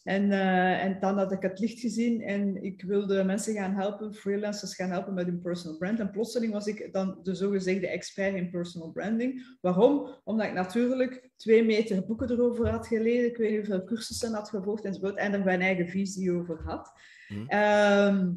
En, 0.04 0.30
uh, 0.30 0.84
en 0.84 1.00
dan 1.00 1.18
had 1.18 1.32
ik 1.32 1.42
het 1.42 1.58
licht 1.58 1.80
gezien 1.80 2.22
en 2.22 2.62
ik 2.62 2.82
wilde 2.82 3.24
mensen 3.24 3.54
gaan 3.54 3.74
helpen, 3.74 4.14
freelancers 4.14 4.74
gaan 4.74 4.90
helpen 4.90 5.14
met 5.14 5.26
hun 5.26 5.40
personal 5.40 5.78
brand. 5.78 6.00
En 6.00 6.10
plotseling 6.10 6.52
was 6.52 6.66
ik 6.66 6.92
dan 6.92 7.18
de 7.22 7.34
zogezegde 7.34 7.88
expert 7.88 8.34
in 8.34 8.50
personal 8.50 8.90
branding. 8.90 9.56
Waarom? 9.60 10.08
Omdat 10.24 10.46
ik 10.46 10.52
natuurlijk 10.52 11.30
twee 11.36 11.64
meter 11.64 12.06
boeken 12.06 12.30
erover 12.30 12.68
had 12.68 12.86
gelezen, 12.86 13.28
ik 13.28 13.36
weet 13.36 13.50
niet 13.50 13.66
hoeveel 13.66 13.84
cursussen 13.84 14.34
had 14.34 14.48
gevolgd 14.48 14.84
enzovoort, 14.84 15.16
en 15.16 15.32
er 15.32 15.44
mijn 15.44 15.60
eigen 15.60 15.88
visie 15.88 16.32
over 16.32 16.62
had. 16.64 16.92
Mhm. 17.34 17.48
Ehm, 17.48 18.32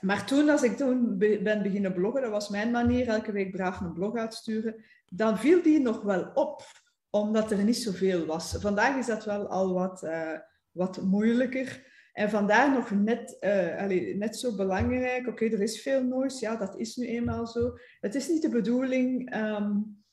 maar 0.00 0.26
toen, 0.26 0.48
als 0.48 0.62
ik 0.62 0.76
toen 0.76 1.18
ben 1.18 1.62
beginnen 1.62 1.92
bloggen, 1.92 2.22
dat 2.22 2.30
was 2.30 2.48
mijn 2.48 2.70
manier, 2.70 3.08
elke 3.08 3.32
week 3.32 3.50
braaf 3.50 3.80
een 3.80 3.92
blog 3.92 4.16
uitsturen, 4.16 4.84
dan 5.06 5.38
viel 5.38 5.62
die 5.62 5.80
nog 5.80 6.02
wel 6.02 6.30
op, 6.34 6.62
omdat 7.10 7.50
er 7.50 7.64
niet 7.64 7.76
zoveel 7.76 8.26
was. 8.26 8.56
Vandaag 8.60 8.96
is 8.96 9.06
dat 9.06 9.24
wel 9.24 9.48
al 9.48 9.72
wat, 9.72 10.02
uh, 10.02 10.38
wat 10.70 11.02
moeilijker. 11.02 11.94
En 12.12 12.30
vandaar 12.30 12.72
nog 12.72 12.90
net, 12.90 13.36
allee, 13.78 14.16
net 14.16 14.36
zo 14.36 14.54
belangrijk. 14.54 15.26
Oké, 15.26 15.44
er 15.44 15.62
is 15.62 15.82
veel 15.82 16.02
noise, 16.02 16.44
ja, 16.44 16.56
dat 16.56 16.76
is 16.76 16.96
nu 16.96 17.06
eenmaal 17.06 17.46
zo. 17.46 17.78
Het 18.00 18.14
is 18.14 18.28
niet 18.28 18.42
de 18.42 18.48
bedoeling 18.48 19.36
um, 19.36 20.04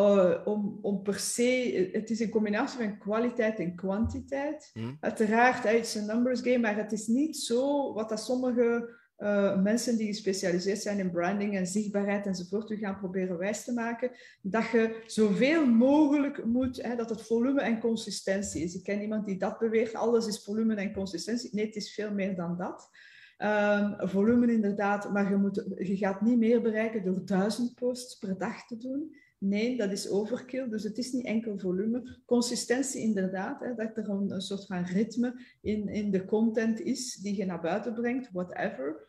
uh, 0.00 0.46
om, 0.46 0.78
om 0.82 1.02
per 1.02 1.18
se, 1.18 1.88
het 1.92 2.10
is 2.10 2.20
een 2.20 2.30
combinatie 2.30 2.78
van 2.78 2.98
kwaliteit 2.98 3.58
en 3.58 3.74
kwantiteit. 3.74 4.70
Mm. 4.74 4.96
Uiteraard, 5.00 5.62
het 5.62 5.86
is 5.86 5.94
een 5.94 6.06
numbers 6.06 6.40
game, 6.40 6.58
maar 6.58 6.76
het 6.76 6.92
is 6.92 7.06
niet 7.06 7.36
zo 7.36 7.92
wat 7.92 8.08
dat 8.08 8.20
sommige 8.20 8.98
uh, 9.18 9.62
mensen 9.62 9.96
die 9.96 10.06
gespecialiseerd 10.06 10.78
zijn 10.78 10.98
in 10.98 11.10
branding 11.10 11.56
en 11.56 11.66
zichtbaarheid 11.66 12.26
enzovoort 12.26 12.70
u 12.70 12.76
gaan 12.76 12.98
proberen 12.98 13.38
wijs 13.38 13.64
te 13.64 13.72
maken, 13.72 14.10
dat 14.42 14.68
je 14.68 15.02
zoveel 15.06 15.66
mogelijk 15.66 16.44
moet, 16.44 16.82
hè, 16.82 16.96
dat 16.96 17.10
het 17.10 17.22
volume 17.22 17.60
en 17.60 17.80
consistentie 17.80 18.62
is. 18.62 18.74
Ik 18.74 18.82
ken 18.82 19.00
iemand 19.00 19.26
die 19.26 19.38
dat 19.38 19.58
beweert, 19.58 19.94
alles 19.94 20.26
is 20.26 20.44
volume 20.44 20.74
en 20.74 20.92
consistentie. 20.92 21.50
Nee, 21.52 21.66
het 21.66 21.76
is 21.76 21.94
veel 21.94 22.12
meer 22.12 22.36
dan 22.36 22.56
dat. 22.56 22.90
Um, 23.38 24.08
volume 24.08 24.52
inderdaad, 24.52 25.12
maar 25.12 25.30
je, 25.30 25.36
moet, 25.36 25.64
je 25.78 25.96
gaat 25.96 26.20
niet 26.20 26.38
meer 26.38 26.62
bereiken 26.62 27.04
door 27.04 27.24
duizend 27.24 27.74
posts 27.74 28.14
per 28.14 28.38
dag 28.38 28.66
te 28.66 28.76
doen. 28.76 29.14
Nee, 29.42 29.76
dat 29.76 29.92
is 29.92 30.08
overkill. 30.08 30.68
Dus 30.68 30.82
het 30.82 30.98
is 30.98 31.12
niet 31.12 31.24
enkel 31.24 31.58
volume. 31.58 32.18
Consistentie 32.26 33.00
inderdaad, 33.00 33.60
hè, 33.60 33.74
dat 33.74 33.96
er 33.96 34.08
een, 34.08 34.30
een, 34.30 34.40
soort 34.40 34.66
van 34.66 34.84
ritme 34.84 35.34
in, 35.60 35.88
in 35.88 36.10
de 36.10 36.24
content 36.24 36.80
is 36.80 37.14
die 37.14 37.36
je 37.36 37.44
naar 37.44 37.60
buiten 37.60 37.94
brengt, 37.94 38.30
whatever. 38.32 39.06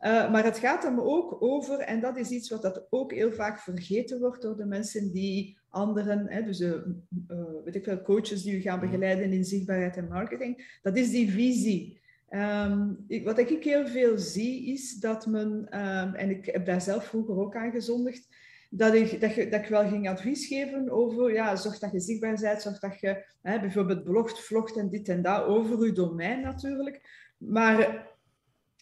Uh, 0.00 0.32
maar 0.32 0.44
het 0.44 0.58
gaat 0.58 0.82
hem 0.82 1.00
ook 1.00 1.42
over, 1.42 1.78
en 1.78 2.00
dat 2.00 2.16
is 2.16 2.30
iets 2.30 2.50
wat 2.50 2.62
dat 2.62 2.86
ook 2.90 3.12
heel 3.12 3.32
vaak 3.32 3.58
vergeten 3.58 4.20
wordt 4.20 4.42
door 4.42 4.56
de 4.56 4.66
mensen 4.66 5.12
die 5.12 5.58
anderen, 5.68 6.28
hè, 6.28 6.42
dus 6.42 6.60
uh, 6.60 6.70
uh, 6.70 7.44
weet 7.64 7.74
ik 7.74 7.84
veel, 7.84 8.02
coaches 8.02 8.42
die 8.42 8.56
u 8.56 8.60
gaan 8.60 8.78
mhm. 8.78 8.86
begeleiden 8.86 9.32
in 9.32 9.44
zichtbaarheid 9.44 9.96
en 9.96 10.08
marketing, 10.08 10.78
dat 10.82 10.96
is 10.96 11.10
die 11.10 11.30
visie. 11.30 12.02
Um, 12.30 13.04
ik, 13.08 13.24
wat 13.24 13.38
ik 13.38 13.64
heel 13.64 13.86
veel 13.86 14.18
zie 14.18 14.66
is 14.72 14.94
dat 14.94 15.26
men, 15.26 15.50
um, 15.50 16.14
en 16.14 16.30
ik 16.30 16.46
heb 16.46 16.66
daar 16.66 16.80
zelf 16.80 17.04
vroeger 17.04 17.38
ook 17.38 17.56
aan 17.56 17.70
gezondigd, 17.70 18.28
dat 18.76 18.94
ik, 18.94 19.20
dat, 19.20 19.34
je, 19.34 19.48
dat 19.48 19.60
ik 19.60 19.68
wel 19.68 19.88
ging 19.88 20.08
advies 20.08 20.46
geven 20.46 20.90
over, 20.90 21.32
ja, 21.32 21.56
zorg 21.56 21.78
dat 21.78 21.92
je 21.92 22.00
zichtbaar 22.00 22.34
bent, 22.40 22.62
zorg 22.62 22.78
dat 22.78 23.00
je 23.00 23.24
hè, 23.42 23.60
bijvoorbeeld 23.60 24.04
blogt, 24.04 24.40
vlogt 24.40 24.76
en 24.76 24.88
dit 24.88 25.08
en 25.08 25.22
dat 25.22 25.44
over 25.44 25.86
je 25.86 25.92
domein 25.92 26.40
natuurlijk. 26.40 27.00
Maar 27.36 28.08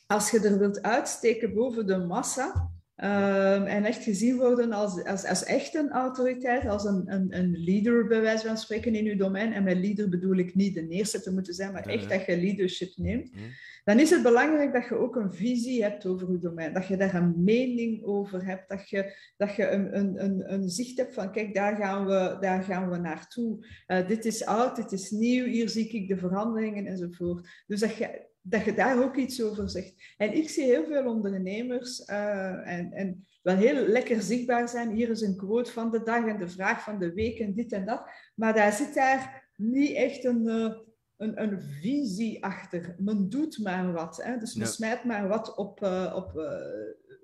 als 0.06 0.30
je 0.30 0.40
er 0.40 0.58
wilt 0.58 0.82
uitsteken 0.82 1.54
boven 1.54 1.86
de 1.86 1.96
massa 1.96 2.71
um, 2.96 3.66
en 3.66 3.84
echt 3.84 4.02
gezien 4.02 4.36
worden 4.36 4.72
als, 4.72 5.04
als, 5.04 5.24
als 5.24 5.44
echt 5.44 5.74
een 5.74 5.90
autoriteit, 5.90 6.66
als 6.66 6.84
een, 6.84 7.12
een, 7.12 7.26
een 7.38 7.64
leader 7.64 8.06
bij 8.06 8.20
wijze 8.20 8.46
van 8.46 8.58
spreken 8.58 8.94
in 8.94 9.04
je 9.04 9.16
domein, 9.16 9.52
en 9.52 9.64
met 9.64 9.76
leader 9.76 10.08
bedoel 10.08 10.36
ik 10.36 10.54
niet 10.54 10.74
de 10.74 10.88
eerste 10.88 11.22
te 11.22 11.32
moeten 11.32 11.54
zijn, 11.54 11.72
maar 11.72 11.86
echt 11.86 12.08
dat 12.08 12.26
je 12.26 12.40
leadership 12.40 12.92
neemt, 12.96 13.32
mhm 13.32 13.42
dan 13.84 13.98
is 13.98 14.10
het 14.10 14.22
belangrijk 14.22 14.72
dat 14.72 14.88
je 14.88 14.94
ook 14.94 15.16
een 15.16 15.32
visie 15.32 15.82
hebt 15.82 16.06
over 16.06 16.32
je 16.32 16.38
domein. 16.38 16.72
Dat 16.72 16.86
je 16.86 16.96
daar 16.96 17.14
een 17.14 17.44
mening 17.44 18.04
over 18.04 18.44
hebt. 18.44 18.68
Dat 18.68 18.88
je, 18.88 19.16
dat 19.36 19.54
je 19.54 19.68
een, 19.68 19.98
een, 19.98 20.24
een, 20.24 20.52
een 20.52 20.68
zicht 20.68 20.96
hebt 20.96 21.14
van, 21.14 21.32
kijk, 21.32 21.54
daar 21.54 21.76
gaan 21.76 22.06
we, 22.06 22.36
daar 22.40 22.62
gaan 22.62 22.90
we 22.90 22.96
naartoe. 22.96 23.66
Uh, 23.86 24.08
dit 24.08 24.24
is 24.24 24.44
oud, 24.44 24.76
dit 24.76 24.92
is 24.92 25.10
nieuw, 25.10 25.44
hier 25.44 25.68
zie 25.68 25.88
ik 25.88 26.08
de 26.08 26.16
veranderingen 26.16 26.86
enzovoort. 26.86 27.48
Dus 27.66 27.80
dat 27.80 27.96
je, 27.96 28.30
dat 28.42 28.64
je 28.64 28.74
daar 28.74 29.02
ook 29.02 29.16
iets 29.16 29.42
over 29.42 29.70
zegt. 29.70 30.14
En 30.16 30.36
ik 30.36 30.50
zie 30.50 30.64
heel 30.64 30.86
veel 30.86 31.04
ondernemers 31.04 32.08
uh, 32.08 32.68
en, 32.68 32.92
en 32.92 33.26
wel 33.42 33.56
heel 33.56 33.86
lekker 33.86 34.22
zichtbaar 34.22 34.68
zijn. 34.68 34.90
Hier 34.90 35.10
is 35.10 35.20
een 35.20 35.36
quote 35.36 35.72
van 35.72 35.90
de 35.90 36.02
dag 36.02 36.26
en 36.26 36.38
de 36.38 36.48
vraag 36.48 36.82
van 36.82 36.98
de 36.98 37.12
week 37.12 37.38
en 37.38 37.54
dit 37.54 37.72
en 37.72 37.86
dat. 37.86 38.10
Maar 38.34 38.54
daar 38.54 38.72
zit 38.72 38.94
daar 38.94 39.50
niet 39.56 39.94
echt 39.94 40.24
een... 40.24 40.46
Uh, 40.46 40.74
een, 41.16 41.42
een 41.42 41.60
visie 41.60 42.44
achter. 42.44 42.94
Men 42.98 43.28
doet 43.28 43.58
maar 43.58 43.92
wat. 43.92 44.22
Hè? 44.22 44.38
Dus 44.38 44.54
men 44.54 44.66
smijt 44.66 45.04
maar 45.04 45.28
wat 45.28 45.56
op, 45.56 45.82
uh, 45.82 46.12
op, 46.16 46.52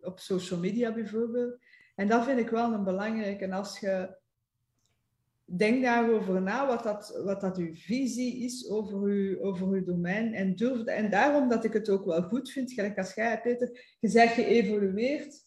op 0.01 0.19
social 0.19 0.61
media 0.61 0.95
bijvoorbeeld. 0.95 1.57
En 1.95 2.09
dat 2.09 2.25
vind 2.25 2.39
ik 2.39 2.49
wel 2.49 2.73
een 2.73 2.85
belangrijke. 2.85 3.45
En 3.45 3.53
als 3.53 3.79
je 3.79 4.17
denkt 5.57 5.83
daarover 5.83 6.43
na, 6.43 6.67
wat 6.67 6.83
dat, 6.83 7.21
wat 7.25 7.41
dat 7.41 7.57
uw 7.57 7.75
visie 7.75 8.45
is 8.45 8.69
over 8.69 8.99
uw, 8.99 9.41
over 9.41 9.67
uw 9.67 9.85
domein. 9.85 10.35
En, 10.35 10.57
durf, 10.57 10.85
en 10.85 11.11
daarom 11.11 11.49
dat 11.49 11.65
ik 11.65 11.73
het 11.73 11.89
ook 11.89 12.05
wel 12.05 12.23
goed 12.23 12.51
vind, 12.51 12.73
gelijk 12.73 12.99
als 12.99 13.15
jij, 13.15 13.41
Peter, 13.41 13.97
je 14.01 14.09
zegt 14.09 14.35
geëvolueerd. 14.35 15.47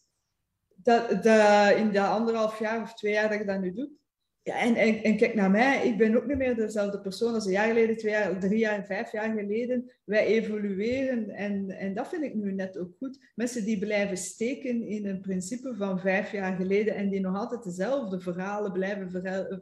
Dat, 0.74 1.22
dat 1.22 1.76
in 1.76 1.90
de 1.90 2.00
anderhalf 2.00 2.58
jaar 2.58 2.82
of 2.82 2.94
twee 2.94 3.12
jaar 3.12 3.28
dat 3.28 3.38
je 3.38 3.44
dat 3.44 3.60
nu 3.60 3.72
doet, 3.72 4.01
ja, 4.44 4.60
en, 4.60 4.74
en, 4.74 5.02
en, 5.02 5.16
kijk 5.16 5.34
naar 5.34 5.50
mij, 5.50 5.86
ik 5.88 5.96
ben 5.96 6.16
ook 6.16 6.26
niet 6.26 6.36
meer 6.36 6.54
dezelfde 6.54 7.00
persoon 7.00 7.34
als 7.34 7.46
een 7.46 7.52
jaar 7.52 7.66
geleden, 7.66 7.96
twee 7.96 8.12
jaar, 8.12 8.38
drie 8.40 8.58
jaar, 8.58 8.84
vijf 8.84 9.12
jaar 9.12 9.36
geleden. 9.36 9.90
Wij 10.04 10.26
evolueren 10.26 11.30
en, 11.30 11.70
en 11.70 11.94
dat 11.94 12.08
vind 12.08 12.22
ik 12.22 12.34
nu 12.34 12.52
net 12.52 12.78
ook 12.78 12.92
goed. 12.98 13.18
Mensen 13.34 13.64
die 13.64 13.78
blijven 13.78 14.16
steken 14.16 14.82
in 14.82 15.06
een 15.06 15.20
principe 15.20 15.74
van 15.76 16.00
vijf 16.00 16.32
jaar 16.32 16.56
geleden 16.56 16.94
en 16.94 17.08
die 17.08 17.20
nog 17.20 17.36
altijd 17.36 17.62
dezelfde 17.62 18.20
verhalen 18.20 18.72
blijven 18.72 19.10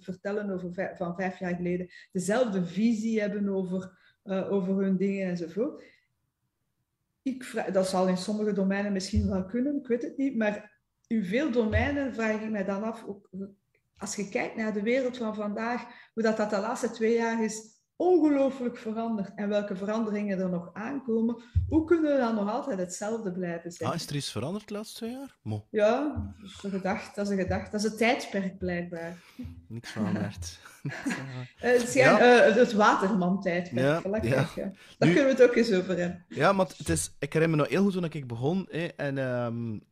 vertellen 0.01 0.51
over 0.51 0.95
van 0.97 1.14
vijf 1.14 1.38
jaar 1.38 1.55
geleden, 1.55 1.88
dezelfde 2.12 2.66
visie 2.66 3.21
hebben 3.21 3.49
over, 3.49 3.99
uh, 4.25 4.53
over 4.53 4.77
hun 4.77 4.97
dingen 4.97 5.29
enzovoort. 5.29 5.85
Ik 7.23 7.69
dat 7.73 7.88
zal 7.88 8.09
in 8.09 8.16
sommige 8.16 8.53
domeinen 8.53 8.93
misschien 8.93 9.29
wel 9.29 9.45
kunnen, 9.45 9.77
ik 9.77 9.87
weet 9.87 10.03
het 10.03 10.16
niet, 10.16 10.37
maar 10.37 10.79
in 11.07 11.25
veel 11.25 11.51
domeinen 11.51 12.14
vraag 12.14 12.40
ik 12.43 12.51
mij 12.51 12.64
dan 12.64 12.83
af, 12.83 13.05
ook, 13.07 13.29
als 14.00 14.16
je 14.16 14.28
kijkt 14.28 14.56
naar 14.56 14.72
de 14.72 14.82
wereld 14.82 15.16
van 15.16 15.34
vandaag, 15.34 15.82
hoe 16.14 16.22
dat, 16.22 16.36
dat 16.36 16.50
de 16.50 16.58
laatste 16.58 16.90
twee 16.90 17.14
jaar 17.14 17.44
is 17.44 17.78
ongelooflijk 18.00 18.78
veranderd 18.78 19.32
en 19.34 19.48
welke 19.48 19.76
veranderingen 19.76 20.38
er 20.38 20.48
nog 20.48 20.70
aankomen, 20.72 21.42
hoe 21.68 21.84
kunnen 21.84 22.12
we 22.12 22.18
dan 22.18 22.34
nog 22.34 22.50
altijd 22.50 22.78
hetzelfde 22.78 23.32
blijven 23.32 23.72
zijn? 23.72 23.90
Ah, 23.90 23.94
is 23.94 24.06
er 24.06 24.14
iets 24.14 24.30
veranderd 24.30 24.68
de 24.68 24.74
laatste 24.74 24.96
twee 24.96 25.10
jaar? 25.10 25.36
Mo. 25.42 25.66
Ja, 25.70 26.32
dat 26.38 26.50
is 26.50 26.62
een 26.62 26.70
gedacht, 26.70 27.14
dat 27.14 27.26
is 27.26 27.32
een 27.32 27.38
gedacht. 27.38 27.72
Dat 27.72 27.84
is 27.84 27.90
een 27.90 27.96
tijdsperk 27.96 28.58
blijkbaar. 28.58 29.16
Niks 29.68 29.90
veranderd. 29.90 30.58
uh, 30.82 30.92
het, 31.56 31.92
ja. 31.92 32.48
uh, 32.48 32.54
het 32.54 32.72
waterman-tijdperk. 32.72 34.24
Ja, 34.24 34.48
ja. 34.54 34.72
Daar 34.98 35.10
kunnen 35.12 35.24
we 35.24 35.30
het 35.30 35.42
ook 35.42 35.54
eens 35.54 35.72
over 35.72 35.98
hebben. 35.98 36.24
Ja, 36.28 36.52
maar 36.52 36.66
het 36.76 36.88
is, 36.88 37.12
ik 37.18 37.32
herinner 37.32 37.56
me 37.56 37.62
nog 37.62 37.72
heel 37.72 37.82
goed 37.82 37.92
toen 37.92 38.04
ik 38.04 38.26
begon. 38.26 38.68
en 38.96 39.18
um, 39.18 39.82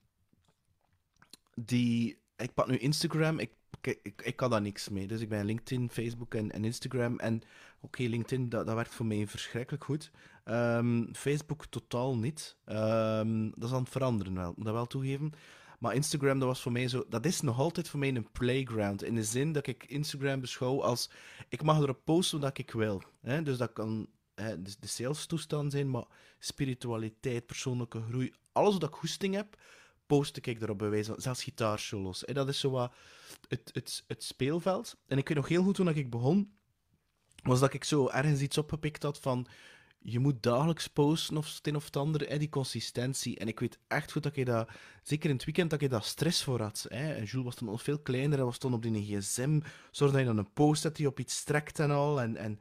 die, 1.55 2.23
ik 2.37 2.55
pak 2.55 2.67
nu 2.67 2.77
Instagram. 2.77 3.39
Ik 3.39 3.51
ik, 3.87 4.23
ik, 4.23 4.37
kan 4.37 4.51
daar 4.51 4.61
niks 4.61 4.89
mee. 4.89 5.07
Dus 5.07 5.21
ik 5.21 5.29
ben 5.29 5.45
LinkedIn, 5.45 5.91
Facebook 5.91 6.35
en, 6.35 6.53
en 6.53 6.65
Instagram. 6.65 7.19
En 7.19 7.43
oké, 7.81 8.03
LinkedIn, 8.03 8.49
dat, 8.49 8.67
dat 8.67 8.75
werkt 8.75 8.95
voor 8.95 9.07
mij 9.07 9.27
verschrikkelijk 9.27 9.85
goed. 9.85 10.11
Um, 10.45 11.15
Facebook 11.15 11.67
totaal 11.67 12.17
niet. 12.17 12.57
Um, 12.67 13.51
dat 13.51 13.69
is 13.69 13.75
aan 13.75 13.83
het 13.83 13.93
veranderen 13.93 14.35
wel, 14.35 14.53
moet 14.57 14.65
dat 14.65 14.75
wel 14.75 14.87
toegeven. 14.87 15.33
Maar 15.79 15.95
Instagram, 15.95 16.39
dat 16.39 16.49
was 16.49 16.63
voor 16.63 16.73
mij 16.73 16.89
zo... 16.89 17.05
Dat 17.09 17.27
is 17.27 17.41
nog 17.41 17.59
altijd 17.59 17.89
voor 17.89 17.99
mij 17.99 18.09
een 18.09 18.31
playground. 18.33 19.03
In 19.03 19.15
de 19.15 19.25
zin 19.25 19.53
dat 19.53 19.67
ik 19.67 19.85
Instagram 19.85 20.41
beschouw 20.41 20.83
als... 20.83 21.11
Ik 21.49 21.63
mag 21.63 21.79
erop 21.81 22.01
posten 22.05 22.41
wat 22.41 22.59
ik 22.59 22.71
wil. 22.71 23.03
Hè? 23.21 23.43
Dus 23.43 23.57
dat 23.57 23.73
kan 23.73 24.09
hè, 24.35 24.63
de, 24.63 24.73
sales 24.81 25.27
toestand 25.27 25.73
zijn, 25.73 25.91
maar 25.91 26.05
spiritualiteit, 26.39 27.47
persoonlijke 27.47 28.03
groei, 28.09 28.33
alles 28.53 28.73
wat 28.73 28.89
ik 28.89 28.95
goesting 28.95 29.35
heb 29.35 29.57
postte 30.09 30.41
ik 30.43 30.63
erop 30.63 30.79
bij 30.79 30.91
wijze 30.91 31.13
van, 31.13 31.21
zelfs 31.21 31.43
gitaarsolos. 31.43 32.25
En 32.25 32.35
dat 32.35 32.49
is 32.49 32.61
zo 32.61 32.71
wat 32.71 32.93
het, 33.49 33.71
het, 33.73 34.05
het 34.07 34.25
speelveld. 34.25 34.97
En 35.07 35.19
ik 35.19 35.29
weet 35.29 35.37
nog 35.37 35.49
heel 35.49 35.63
goed 35.63 35.75
toen 35.75 35.89
ik 35.89 36.11
begon, 36.11 36.53
was 37.43 37.61
dat 37.61 37.75
ik 37.75 37.85
zo 37.85 38.09
ergens 38.09 38.41
iets 38.41 38.59
opgepikt 38.59 39.03
had 39.03 39.19
van 39.19 39.47
je 39.99 40.19
moet 40.19 40.43
dagelijks 40.43 40.87
posten 40.87 41.37
of 41.37 41.55
het 41.55 41.67
een 41.67 41.77
of 41.77 41.85
het 41.85 41.97
ander, 41.97 42.29
hè, 42.29 42.39
die 42.39 42.49
consistentie. 42.49 43.39
En 43.39 43.49
ik 43.49 43.61
weet 43.61 43.79
echt 43.89 44.13
goed 44.13 44.23
dat 44.23 44.35
je 44.35 44.45
dat, 44.45 44.69
zeker 45.03 45.31
in 45.31 45.37
het 45.37 45.45
weekend, 45.45 45.71
dat 45.71 45.81
je 45.81 45.89
daar 45.89 46.03
stress 46.03 46.45
voor 46.45 46.61
had. 46.61 46.87
Hè. 46.89 47.13
En 47.15 47.25
Jules 47.25 47.45
was 47.45 47.55
toen 47.55 47.69
nog 47.69 47.83
veel 47.83 47.99
kleiner, 47.99 48.39
en 48.39 48.45
was 48.45 48.59
toen 48.59 48.75
op 48.75 48.83
die 48.83 49.19
gsm, 49.19 49.61
zorg 49.91 50.11
dat 50.11 50.21
je 50.21 50.27
dan 50.27 50.39
een 50.39 50.53
post 50.53 50.83
hebt 50.83 50.97
die 50.97 51.07
op 51.07 51.21
iets 51.21 51.45
trekt 51.45 51.79
en 51.79 51.91
al. 51.91 52.21
En, 52.21 52.37
en 52.37 52.61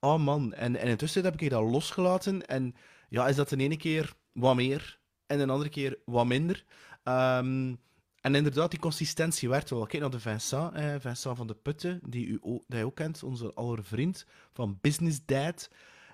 oh 0.00 0.18
man, 0.18 0.52
en, 0.52 0.76
en 0.76 0.88
intussen 0.88 1.24
heb 1.24 1.40
ik 1.40 1.50
dat 1.50 1.70
losgelaten. 1.70 2.46
En 2.46 2.74
ja, 3.08 3.28
is 3.28 3.36
dat 3.36 3.48
de 3.48 3.56
ene 3.56 3.76
keer 3.76 4.14
wat 4.32 4.54
meer 4.54 4.98
en 5.26 5.40
een 5.40 5.50
andere 5.50 5.70
keer 5.70 5.98
wat 6.04 6.26
minder. 6.26 6.64
Ehm, 7.02 7.74
en 8.20 8.34
inderdaad, 8.34 8.70
die 8.70 8.80
consistentie 8.80 9.48
werkt 9.48 9.70
wel. 9.70 9.86
Kijk 9.86 10.02
naar 10.02 10.10
de 10.10 10.20
Vincent, 10.20 10.74
eh, 10.74 10.94
Vincent 10.98 11.36
van 11.36 11.46
de 11.46 11.54
Putten, 11.54 12.00
die 12.08 12.26
u 12.26 12.38
ook, 12.40 12.62
die 12.66 12.84
ook 12.84 12.94
kent, 12.94 13.22
onze 13.22 13.54
aller 13.54 13.84
vriend 13.84 14.26
van 14.52 14.78
Business 14.80 15.20
Dad. 15.24 15.70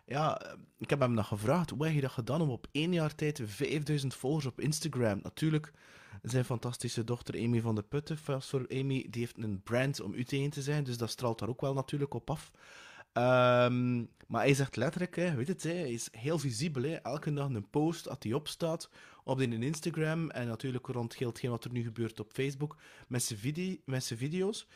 Ja, 0.06 0.56
ik 0.78 0.90
heb 0.90 1.00
hem 1.00 1.14
nog 1.14 1.28
gevraagd, 1.28 1.70
hoe 1.70 1.84
heb 1.84 1.94
je 1.94 2.00
dat 2.00 2.10
gedaan 2.10 2.40
om 2.40 2.50
op 2.50 2.66
één 2.72 2.92
jaar 2.92 3.14
tijd 3.14 3.40
5000 3.44 4.14
volgers 4.14 4.46
op 4.46 4.60
Instagram? 4.60 5.20
Natuurlijk, 5.22 5.72
zijn 6.22 6.44
fantastische 6.44 7.04
dochter 7.04 7.34
Amy 7.34 7.60
van 7.60 7.74
de 7.74 7.82
Putten, 7.82 8.18
voor 8.18 8.66
Amy, 8.70 9.06
die 9.10 9.20
heeft 9.20 9.38
een 9.38 9.62
brand 9.62 10.00
om 10.00 10.14
u 10.14 10.24
te 10.24 10.62
zijn, 10.62 10.84
dus 10.84 10.96
dat 10.96 11.10
straalt 11.10 11.38
daar 11.38 11.48
ook 11.48 11.60
wel 11.60 11.74
natuurlijk 11.74 12.14
op 12.14 12.30
af. 12.30 12.50
Ehm, 13.12 14.04
maar 14.26 14.42
hij 14.42 14.54
zegt 14.54 14.76
letterlijk, 14.76 15.16
hè, 15.16 15.34
weet 15.34 15.48
het, 15.48 15.62
hè, 15.62 15.72
hij 15.72 15.92
is 15.92 16.08
heel 16.12 16.38
visibel. 16.38 16.82
Hè, 16.82 16.94
elke 16.94 17.32
dag 17.32 17.48
een 17.48 17.70
post, 17.70 18.08
als 18.08 18.18
hij 18.20 18.32
opstaat, 18.32 18.90
op 19.24 19.40
in 19.40 19.62
Instagram 19.62 20.30
en 20.30 20.46
natuurlijk 20.46 20.86
rond 20.86 21.18
hetgeen 21.18 21.50
wat 21.50 21.64
er 21.64 21.72
nu 21.72 21.82
gebeurt 21.82 22.20
op 22.20 22.32
Facebook, 22.32 22.76
met 23.08 23.22
zijn, 23.22 23.80
met 23.84 24.04
zijn 24.04 24.18
video's. 24.18 24.66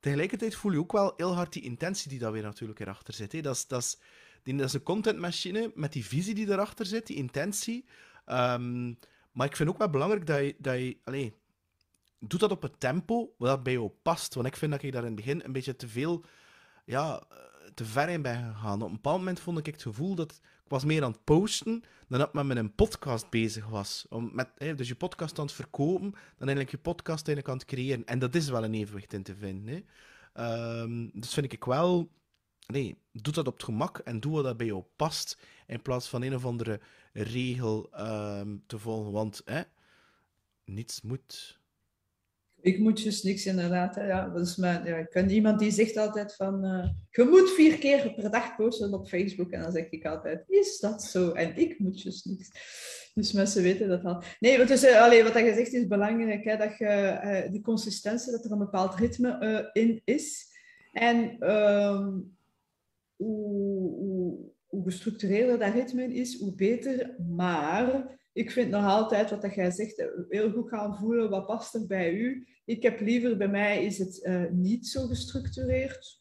Tegelijkertijd 0.00 0.54
voel 0.54 0.72
je 0.72 0.78
ook 0.78 0.92
wel 0.92 1.12
heel 1.16 1.34
hard 1.34 1.52
die 1.52 1.62
intentie 1.62 2.08
die 2.08 2.18
daar 2.18 2.32
weer 2.32 2.42
natuurlijk 2.42 2.80
erachter 2.80 3.14
zit. 3.14 3.32
Hè. 3.32 3.40
Dat, 3.40 3.54
is, 3.54 3.66
dat, 3.66 3.82
is, 3.82 3.98
die, 4.42 4.56
dat 4.56 4.66
is 4.66 4.72
een 4.72 4.82
contentmachine 4.82 5.72
met 5.74 5.92
die 5.92 6.06
visie 6.06 6.34
die 6.34 6.50
erachter 6.50 6.86
zit, 6.86 7.06
die 7.06 7.16
intentie. 7.16 7.84
Ehm, 8.24 8.94
maar 9.32 9.46
ik 9.46 9.56
vind 9.56 9.68
ook 9.68 9.78
wel 9.78 9.90
belangrijk 9.90 10.26
dat 10.26 10.40
je, 10.40 10.56
dat 10.58 10.78
je 10.78 10.98
allez, 11.04 11.30
doet 12.18 12.40
dat 12.40 12.50
op 12.50 12.62
het 12.62 12.80
tempo 12.80 13.34
dat 13.38 13.62
bij 13.62 13.72
jou 13.72 13.88
past. 14.02 14.34
Want 14.34 14.46
ik 14.46 14.56
vind 14.56 14.72
dat 14.72 14.82
je 14.82 14.90
daar 14.90 15.02
in 15.02 15.06
het 15.06 15.16
begin 15.16 15.44
een 15.44 15.52
beetje 15.52 15.76
te 15.76 15.88
veel 15.88 16.24
ja, 16.84 17.22
te 17.74 17.84
ver 17.84 18.08
in 18.08 18.22
ben 18.22 18.52
gegaan. 18.52 18.82
Op 18.82 18.88
een 18.88 18.94
bepaald 18.94 19.18
moment 19.18 19.40
vond 19.40 19.58
ik 19.58 19.66
het 19.66 19.82
gevoel 19.82 20.14
dat 20.14 20.40
ik 20.64 20.70
was 20.70 20.84
meer 20.84 21.04
aan 21.04 21.10
het 21.10 21.24
posten 21.24 21.84
dan 22.08 22.18
dat 22.18 22.28
ik 22.34 22.42
met 22.42 22.56
een 22.56 22.74
podcast 22.74 23.30
bezig 23.30 23.66
was. 23.66 24.06
Om 24.08 24.30
met, 24.32 24.48
hè, 24.56 24.74
dus 24.74 24.88
je 24.88 24.94
podcast 24.94 25.38
aan 25.38 25.44
het 25.44 25.54
verkopen, 25.54 26.10
dan 26.10 26.48
eigenlijk 26.48 26.70
je 26.70 26.78
podcast 26.78 27.26
eigenlijk 27.26 27.48
aan 27.48 27.56
het 27.56 27.64
creëren. 27.64 28.06
En 28.06 28.18
dat 28.18 28.34
is 28.34 28.48
wel 28.48 28.64
een 28.64 28.74
evenwicht 28.74 29.12
in 29.12 29.22
te 29.22 29.36
vinden. 29.36 29.74
Hè. 29.74 29.82
Ehm, 30.32 31.08
dus 31.12 31.34
vind 31.34 31.52
ik 31.52 31.64
wel... 31.64 32.10
Nee, 32.66 32.98
doe 33.12 33.32
dat 33.32 33.46
op 33.46 33.54
het 33.54 33.64
gemak 33.64 33.98
en 33.98 34.20
doe 34.20 34.32
wat 34.32 34.44
dat 34.44 34.56
bij 34.56 34.66
jou 34.66 34.84
past. 34.96 35.38
In 35.66 35.82
plaats 35.82 36.08
van 36.08 36.22
een 36.22 36.34
of 36.34 36.44
andere 36.44 36.80
regel 37.12 37.92
ehm, 37.92 38.56
te 38.66 38.78
volgen. 38.78 39.12
Want 39.12 39.42
hè, 39.44 39.62
niets 40.64 41.00
moet 41.00 41.59
ik 42.62 42.78
moet 42.78 43.04
dus 43.04 43.22
niks 43.22 43.46
inderdaad. 43.46 43.94
Ja, 43.94 44.28
dat 44.28 44.56
mijn, 44.56 44.84
ja, 44.84 44.96
ik 44.96 45.10
ken 45.10 45.30
iemand 45.30 45.58
die 45.58 45.70
zegt 45.70 45.96
altijd 45.96 46.34
van, 46.34 46.64
uh, 46.64 46.88
je 47.10 47.24
moet 47.24 47.50
vier 47.50 47.78
keer 47.78 48.14
per 48.14 48.30
dag 48.30 48.56
posten 48.56 48.94
op 48.94 49.08
Facebook. 49.08 49.50
En 49.50 49.62
dan 49.62 49.72
zeg 49.72 49.90
ik 49.90 50.04
altijd, 50.06 50.44
is 50.48 50.78
dat 50.78 51.02
zo? 51.02 51.32
En 51.32 51.56
ik 51.56 51.78
moet 51.78 52.02
dus 52.02 52.24
niks. 52.24 52.50
Dus 53.14 53.32
mensen 53.32 53.62
weten 53.62 53.88
dat 53.88 54.04
al. 54.04 54.22
Nee, 54.40 54.66
dus, 54.66 54.84
uh, 54.84 55.22
wat 55.22 55.34
je 55.34 55.54
zegt 55.54 55.72
is 55.72 55.86
belangrijk, 55.86 56.44
hè, 56.44 56.56
dat 56.56 56.78
je 56.78 57.20
uh, 57.24 57.52
die 57.52 57.60
consistentie, 57.60 58.32
dat 58.32 58.44
er 58.44 58.52
een 58.52 58.58
bepaald 58.58 58.94
ritme 58.94 59.70
in 59.72 60.00
is. 60.04 60.48
En 60.92 61.50
um, 61.52 62.36
hoe, 63.16 63.94
hoe, 63.96 64.38
hoe 64.66 64.84
gestructureerder 64.84 65.58
dat 65.58 65.72
ritme 65.72 66.14
is, 66.14 66.38
hoe 66.38 66.54
beter. 66.54 67.14
Maar 67.36 68.18
ik 68.32 68.50
vind 68.50 68.70
nog 68.70 68.84
altijd 68.84 69.30
wat 69.30 69.42
dat 69.42 69.54
jij 69.54 69.70
zegt, 69.70 70.10
heel 70.28 70.50
goed 70.50 70.68
gaan 70.68 70.96
voelen, 70.96 71.30
wat 71.30 71.46
past 71.46 71.74
er 71.74 71.86
bij 71.86 72.12
u. 72.12 72.46
Ik 72.64 72.82
heb 72.82 73.00
liever, 73.00 73.36
bij 73.36 73.48
mij 73.48 73.84
is 73.84 73.98
het 73.98 74.20
uh, 74.22 74.50
niet 74.50 74.86
zo 74.86 75.06
gestructureerd. 75.06 76.18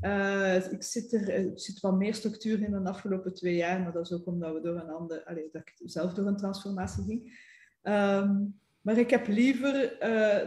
Uh, 0.00 0.72
ik 0.72 0.82
zit 0.82 1.12
er, 1.12 1.50
zit 1.54 1.80
wat 1.80 1.96
meer 1.96 2.14
structuur 2.14 2.62
in 2.62 2.70
de 2.70 2.88
afgelopen 2.88 3.34
twee 3.34 3.56
jaar, 3.56 3.80
maar 3.80 3.92
dat 3.92 4.04
is 4.04 4.12
ook 4.12 4.26
omdat 4.26 4.54
we 4.54 4.60
door 4.60 4.76
een 4.76 4.90
ander, 4.90 5.24
allez, 5.24 5.52
dat 5.52 5.62
ik 5.62 5.74
zelf 5.84 6.14
door 6.14 6.26
een 6.26 6.36
transformatie 6.36 7.04
ging. 7.04 7.44
Um, 7.82 8.60
maar 8.80 8.98
ik 8.98 9.10
heb 9.10 9.26
liever 9.26 9.96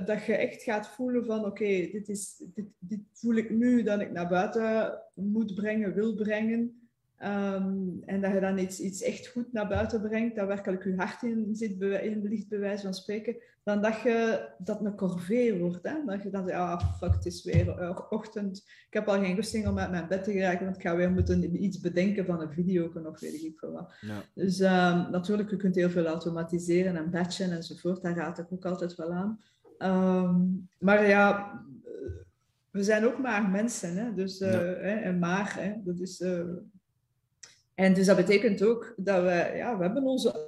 dat 0.05 0.25
je 0.25 0.33
echt 0.35 0.63
gaat 0.63 0.87
voelen 0.87 1.25
van 1.25 1.45
oké, 1.45 1.65
dit, 1.65 2.09
is, 2.09 2.43
dit, 2.53 2.65
dit 2.79 2.99
voel 3.13 3.35
ik 3.35 3.49
nu 3.49 3.83
dat 3.83 3.99
ik 3.99 4.11
naar 4.11 4.27
buiten 4.27 4.99
moet 5.13 5.55
brengen, 5.55 5.93
wil 5.93 6.15
brengen. 6.15 6.78
Um, 7.23 8.01
en 8.05 8.21
dat 8.21 8.33
je 8.33 8.39
dan 8.39 8.57
iets, 8.57 8.79
iets 8.79 9.01
echt 9.01 9.27
goed 9.27 9.53
naar 9.53 9.67
buiten 9.67 10.01
brengt, 10.01 10.35
dat 10.35 10.47
werkelijk 10.47 10.83
je 10.83 10.95
hart 10.95 11.23
in, 11.23 11.49
zit, 11.51 11.81
in 11.81 12.23
ligt, 12.23 12.49
bij 12.49 12.59
wijze 12.59 12.83
van 12.83 12.93
spreken, 12.93 13.35
dan 13.63 13.81
dat 13.81 14.01
je 14.01 14.47
dat 14.57 14.85
een 14.85 14.95
corvée 14.95 15.59
wordt. 15.59 15.83
Hè? 15.83 15.93
Dat 16.05 16.23
je 16.23 16.29
dan 16.29 16.45
zegt, 16.45 16.57
ah 16.57 16.93
fuck, 16.97 17.13
het 17.13 17.25
is 17.25 17.43
weer 17.43 17.95
ochtend, 18.09 18.57
ik 18.57 18.93
heb 18.93 19.07
al 19.07 19.19
geen 19.19 19.35
goesting 19.35 19.67
om 19.67 19.79
uit 19.79 19.91
mijn 19.91 20.07
bed 20.07 20.23
te 20.23 20.31
geraken, 20.31 20.65
want 20.65 20.75
ik 20.75 20.81
ga 20.81 20.95
weer 20.95 21.11
moeten 21.11 21.63
iets 21.63 21.79
bedenken 21.79 22.25
van 22.25 22.41
een 22.41 22.51
video 22.51 22.85
of 22.85 23.19
weet 23.19 23.43
ik 23.43 23.59
veel 23.59 23.71
wat. 23.71 23.93
Ja. 24.01 24.23
Dus 24.33 24.59
um, 24.59 25.11
natuurlijk, 25.11 25.49
je 25.49 25.57
kunt 25.57 25.75
heel 25.75 25.89
veel 25.89 26.05
automatiseren 26.05 26.95
en 26.95 27.11
batchen 27.11 27.51
enzovoort, 27.51 28.01
daar 28.01 28.15
raad 28.15 28.39
ik 28.39 28.47
ook 28.49 28.65
altijd 28.65 28.95
wel 28.95 29.11
aan. 29.11 29.39
Um, 29.77 30.69
maar 30.77 31.07
ja, 31.07 31.59
we 32.71 32.83
zijn 32.83 33.05
ook 33.05 33.17
maar 33.17 33.49
mensen, 33.49 33.95
hè? 33.95 34.13
Dus, 34.13 34.41
uh, 34.41 34.51
ja. 34.51 34.59
hè? 34.59 34.95
en 34.95 35.19
maar, 35.19 35.55
hè? 35.59 35.73
dat 35.83 35.99
is... 35.99 36.19
Uh, 36.19 36.43
en 37.79 37.93
dus 37.93 38.05
dat 38.05 38.15
betekent 38.15 38.63
ook 38.63 38.93
dat 38.97 39.23
we, 39.23 39.51
ja, 39.55 39.77
we 39.77 39.83
hebben 39.83 40.03
onze 40.03 40.47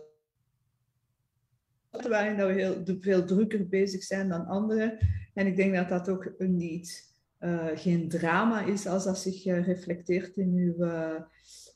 waarin 2.07 2.37
dat 2.37 2.47
we 2.47 2.53
heel, 2.53 2.83
veel 2.99 3.25
drukker 3.25 3.67
bezig 3.67 4.03
zijn 4.03 4.29
dan 4.29 4.45
anderen. 4.45 4.97
En 5.33 5.47
ik 5.47 5.55
denk 5.55 5.75
dat 5.75 5.89
dat 5.89 6.09
ook 6.09 6.33
niet, 6.37 7.13
uh, 7.39 7.67
geen 7.73 8.09
drama 8.09 8.65
is 8.65 8.87
als 8.87 9.03
dat 9.03 9.19
zich 9.19 9.45
uh, 9.45 9.65
reflecteert 9.65 10.37
in, 10.37 10.53
uw, 10.53 10.85
uh, 10.85 11.21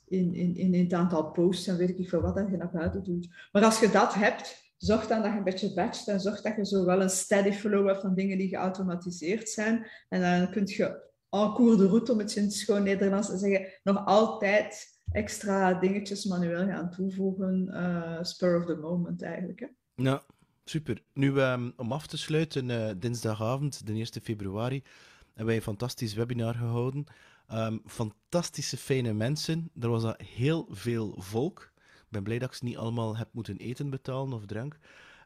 in, 0.08 0.34
in, 0.34 0.56
in, 0.56 0.84
het 0.84 0.94
aantal 0.94 1.32
posts 1.32 1.68
en 1.68 1.78
weet 1.78 2.00
ik 2.00 2.10
veel 2.10 2.22
wat 2.22 2.36
dat 2.36 2.50
je 2.50 2.58
naar 2.58 2.72
buiten 2.72 3.04
doet. 3.04 3.28
Maar 3.52 3.64
als 3.64 3.80
je 3.80 3.90
dat 3.90 4.14
hebt, 4.14 4.74
zorg 4.78 5.08
dan 5.08 5.22
dat 5.22 5.32
je 5.32 5.38
een 5.38 5.44
beetje 5.44 5.74
batcht 5.74 6.08
en 6.08 6.20
zorg 6.20 6.42
dat 6.42 6.56
je 6.56 6.66
zo 6.66 6.86
wel 6.86 7.02
een 7.02 7.10
steady 7.10 7.52
flow 7.52 7.88
hebt 7.88 8.02
van 8.02 8.16
dingen 8.16 8.38
die 8.38 8.50
geautomatiseerd 8.50 9.50
zijn. 9.50 9.88
En 10.10 10.22
dan 10.22 10.52
kun 10.52 10.64
je 10.66 11.04
en 11.30 11.54
cours 11.54 11.78
de 11.78 11.88
route, 11.88 12.12
om 12.12 12.20
het 12.20 12.36
in 12.36 12.52
schoon 12.52 12.84
Nederlands 12.84 13.28
te 13.28 13.38
zeggen, 13.38 13.68
nog 13.84 14.06
altijd 14.06 14.95
extra 15.16 15.74
dingetjes 15.74 16.26
manueel 16.26 16.68
gaan 16.68 16.90
toevoegen, 16.90 17.68
uh, 17.72 18.24
spur 18.24 18.58
of 18.58 18.66
the 18.66 18.76
moment 18.76 19.24
eigenlijk. 19.24 19.60
Hè? 19.60 19.68
Ja, 19.96 20.24
super. 20.64 21.04
Nu, 21.14 21.42
um, 21.42 21.74
om 21.76 21.92
af 21.92 22.08
te 22.08 22.18
sluiten, 22.18 22.70
uh, 22.70 22.90
dinsdagavond, 22.98 23.88
de 23.88 23.94
1 23.94 24.06
februari, 24.22 24.84
hebben 25.28 25.46
wij 25.46 25.56
een 25.56 25.62
fantastisch 25.62 26.14
webinar 26.14 26.56
gehouden. 26.56 27.06
Um, 27.54 27.82
fantastische, 27.86 28.78
fijne 28.78 29.14
mensen. 29.14 29.70
Er 29.80 29.90
was 29.90 30.04
al 30.04 30.16
heel 30.18 30.68
veel 30.70 31.16
volk. 31.18 31.72
Ik 31.78 32.12
ben 32.12 32.24
blij 32.24 32.40
dat 32.40 32.50
ik 32.50 32.56
ze 32.56 32.64
niet 32.64 32.78
allemaal 32.78 33.18
heb 33.18 33.28
moeten 33.32 33.58
eten 33.58 33.90
betalen 33.90 34.34
of 34.34 34.46
drank. 34.46 34.78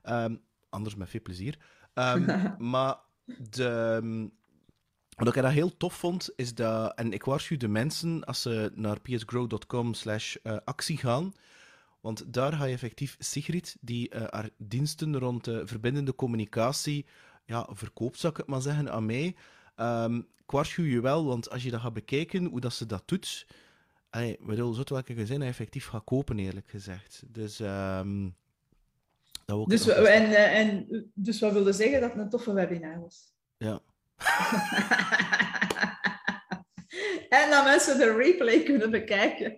Um, 0.03 0.41
anders 0.69 0.95
met 0.95 1.09
veel 1.09 1.21
plezier. 1.21 1.57
maar 2.57 2.97
de, 3.49 4.29
wat 5.19 5.35
ik 5.35 5.41
dat 5.41 5.51
heel 5.51 5.77
tof 5.77 5.93
vond, 5.93 6.29
is 6.35 6.55
dat, 6.55 6.93
en 6.95 7.13
ik 7.13 7.23
waarschuw 7.23 7.57
de 7.57 7.67
mensen 7.67 8.23
als 8.23 8.41
ze 8.41 8.71
naar 8.75 8.99
psgrow.com 9.01 9.93
slash 9.93 10.35
eh, 10.35 10.57
actie 10.63 10.97
gaan, 10.97 11.33
want 12.01 12.33
daar 12.33 12.53
ga 12.53 12.65
je 12.65 12.73
effectief 12.73 13.15
Sigrid, 13.19 13.77
die 13.81 14.15
uh, 14.15 14.23
haar 14.29 14.49
diensten 14.57 15.17
rond 15.17 15.47
uh, 15.47 15.61
verbindende 15.63 16.15
communicatie 16.15 17.05
ja, 17.45 17.67
verkoopt, 17.71 18.19
zou 18.19 18.33
ik 18.33 18.39
het 18.39 18.47
maar 18.47 18.61
zeggen, 18.61 18.91
aan 18.91 19.05
mij. 19.05 19.35
Um, 19.77 20.17
ik 20.17 20.51
waarschuw 20.51 20.85
je 20.85 21.01
wel, 21.01 21.25
want 21.25 21.49
als 21.49 21.63
je 21.63 21.71
dat 21.71 21.81
gaat 21.81 21.93
bekijken, 21.93 22.45
hoe 22.45 22.59
dat 22.59 22.73
ze 22.73 22.85
dat 22.85 23.03
doet, 23.05 23.47
allee, 24.09 24.37
bedoel, 24.39 24.73
zo 24.73 24.83
welke 24.85 25.13
gezin 25.13 25.41
effectief 25.41 25.87
gaat 25.87 26.03
kopen, 26.03 26.39
eerlijk 26.39 26.69
gezegd. 26.69 27.23
Dus... 27.27 27.59
Um, 27.59 28.35
dat 29.45 29.69
dus, 29.69 29.87
en, 29.87 30.31
en, 30.51 30.87
dus 31.13 31.39
wat 31.39 31.53
wilde 31.53 31.73
zeggen 31.73 32.01
dat 32.01 32.11
het 32.11 32.19
een 32.19 32.29
toffe 32.29 32.53
webinar 32.53 32.99
was? 32.99 33.33
Ja, 33.57 33.81
en 37.39 37.49
dat 37.49 37.63
mensen 37.63 37.97
de 37.97 38.15
replay 38.17 38.63
kunnen 38.63 38.91
bekijken. 38.91 39.57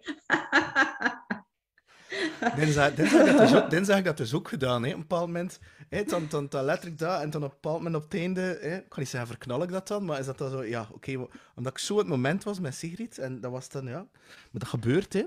dinsdag, 2.55 2.93
dinsdag, 2.93 3.25
dat 3.25 3.69
dus 3.69 4.03
dat 4.03 4.17
dus 4.17 4.33
ook 4.33 4.47
gedaan. 4.47 4.83
Hè. 4.83 4.89
Op 4.89 4.95
een 4.95 5.01
bepaald 5.01 5.27
moment, 5.27 5.59
hè, 5.89 6.03
dan, 6.03 6.25
dan, 6.29 6.47
dan 6.49 6.65
dat, 6.65 7.21
en 7.21 7.29
dan 7.29 7.43
op 7.43 7.49
een 7.49 7.57
bepaald 7.61 7.77
moment 7.77 7.95
op 7.95 8.03
het 8.03 8.13
einde, 8.13 8.57
hè, 8.61 8.75
ik 8.75 8.89
kan 8.89 8.99
niet 8.99 9.09
zeggen 9.09 9.29
verknal 9.29 9.63
ik 9.63 9.71
dat 9.71 9.87
dan, 9.87 10.05
maar 10.05 10.19
is 10.19 10.25
dat 10.25 10.37
dan 10.37 10.49
zo, 10.49 10.63
ja, 10.63 10.87
oké, 10.91 11.27
omdat 11.55 11.71
ik 11.71 11.77
zo 11.77 11.97
het 11.97 12.07
moment 12.07 12.43
was 12.43 12.59
met 12.59 12.75
Sigrid, 12.75 13.17
en 13.17 13.41
dat 13.41 13.51
was 13.51 13.69
dan, 13.69 13.85
ja, 13.85 14.07
maar 14.11 14.49
dat 14.51 14.67
gebeurt, 14.67 15.13
hè. 15.13 15.23